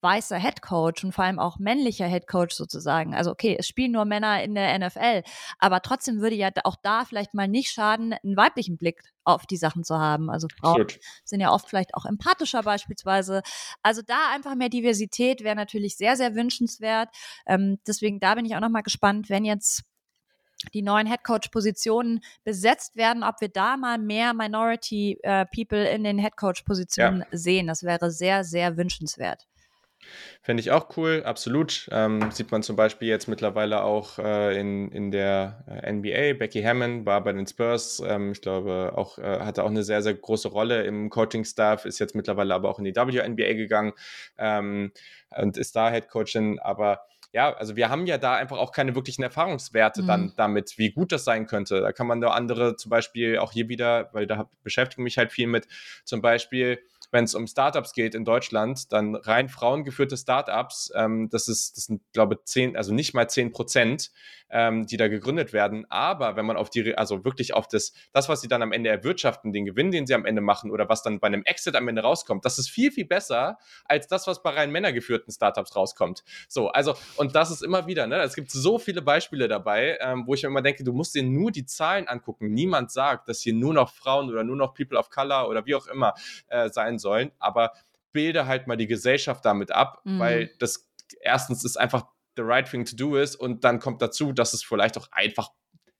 [0.04, 3.14] weißer Headcoach und vor allem auch männlicher Headcoach sozusagen.
[3.14, 5.24] Also okay, es spielen nur Männer in der NFL,
[5.58, 9.56] aber trotzdem würde ja auch da vielleicht mal nicht schaden, einen weiblichen Blick auf die
[9.56, 10.30] Sachen zu haben.
[10.30, 11.00] Also Frauen Absolut.
[11.24, 13.42] sind ja oft vielleicht auch empathischer beispielsweise.
[13.82, 17.08] Also da einfach mehr Diversität wäre natürlich sehr, sehr wünschenswert.
[17.46, 19.82] Ähm, deswegen da bin ich auch noch mal gespannt, wenn jetzt
[20.72, 26.18] die neuen Headcoach-Positionen besetzt werden, ob wir da mal mehr Minority äh, People in den
[26.18, 27.26] Headcoach-Positionen ja.
[27.38, 27.66] sehen.
[27.66, 29.46] Das wäre sehr, sehr wünschenswert.
[30.42, 31.88] Fände ich auch cool, absolut.
[31.90, 36.38] Ähm, sieht man zum Beispiel jetzt mittlerweile auch äh, in, in der äh, NBA.
[36.38, 38.02] Becky Hammond war bei den Spurs.
[38.06, 41.98] Ähm, ich glaube, auch äh, hatte auch eine sehr, sehr große Rolle im Coaching-Staff, ist
[41.98, 43.92] jetzt mittlerweile aber auch in die WNBA gegangen
[44.36, 44.92] ähm,
[45.30, 46.58] und ist da Head Coachin.
[46.58, 50.06] Aber ja, also wir haben ja da einfach auch keine wirklichen Erfahrungswerte mhm.
[50.06, 51.80] dann damit, wie gut das sein könnte.
[51.80, 55.18] Da kann man da andere zum Beispiel auch hier wieder, weil da beschäftige ich mich
[55.18, 55.66] halt viel mit,
[56.04, 56.78] zum Beispiel
[57.14, 61.84] wenn es um Startups geht in Deutschland, dann rein frauengeführte Startups, ähm, das ist, das
[61.84, 64.10] sind, glaube ich, zehn, also nicht mal zehn Prozent,
[64.54, 65.84] ähm, die da gegründet werden.
[65.90, 68.88] Aber wenn man auf die, also wirklich auf das, das, was sie dann am Ende
[68.88, 71.88] erwirtschaften, den Gewinn, den sie am Ende machen oder was dann bei einem Exit am
[71.88, 76.22] Ende rauskommt, das ist viel, viel besser als das, was bei rein männergeführten Startups rauskommt.
[76.48, 80.22] So, also, und das ist immer wieder, ne, es gibt so viele Beispiele dabei, ähm,
[80.26, 82.54] wo ich mir immer denke, du musst dir nur die Zahlen angucken.
[82.54, 85.74] Niemand sagt, dass hier nur noch Frauen oder nur noch People of Color oder wie
[85.74, 86.14] auch immer
[86.46, 87.72] äh, sein sollen, aber
[88.12, 90.20] bilde halt mal die Gesellschaft damit ab, mhm.
[90.20, 90.88] weil das
[91.20, 92.06] erstens ist einfach
[92.36, 95.50] the right thing to do ist und dann kommt dazu, dass es vielleicht auch einfach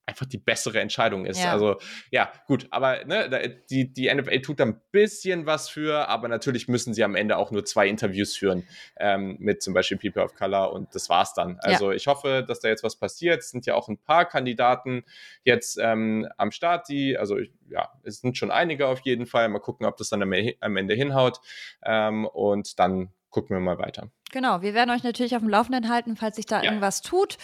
[0.07, 1.43] einfach die bessere Entscheidung ist.
[1.43, 1.53] Ja.
[1.53, 1.79] Also
[2.11, 6.69] ja, gut, aber ne, die, die NFL tut da ein bisschen was für, aber natürlich
[6.69, 8.67] müssen sie am Ende auch nur zwei Interviews führen
[8.99, 11.59] ähm, mit zum Beispiel People of Color und das war's dann.
[11.61, 11.97] Also ja.
[11.97, 13.41] ich hoffe, dass da jetzt was passiert.
[13.41, 15.05] Es sind ja auch ein paar Kandidaten
[15.45, 19.49] jetzt ähm, am Start, die, also ich, ja, es sind schon einige auf jeden Fall.
[19.49, 21.41] Mal gucken, ob das dann am, am Ende hinhaut
[21.85, 24.11] ähm, und dann gucken wir mal weiter.
[24.35, 26.65] Genau, wir werden euch natürlich auf dem Laufenden halten, falls sich da ja.
[26.65, 27.39] irgendwas tut.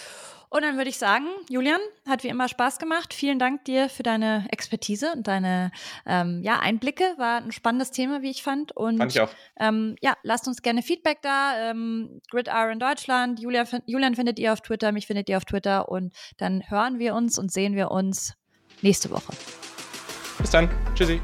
[0.48, 3.14] Und dann würde ich sagen, Julian, hat wie immer Spaß gemacht.
[3.14, 5.70] Vielen Dank dir für deine Expertise und deine
[6.04, 7.04] ähm, ja, Einblicke.
[7.16, 8.76] War ein spannendes Thema, wie ich fand.
[8.76, 9.30] Und fand ich auch.
[9.60, 11.70] Ähm, ja, lasst uns gerne Feedback da.
[11.70, 13.38] Ähm, Gridiron Deutschland.
[13.38, 15.88] Julian, Julian findet ihr auf Twitter, mich findet ihr auf Twitter.
[15.88, 18.34] Und dann hören wir uns und sehen wir uns
[18.82, 19.32] nächste Woche.
[20.38, 20.68] Bis dann.
[20.96, 21.20] Tschüssi.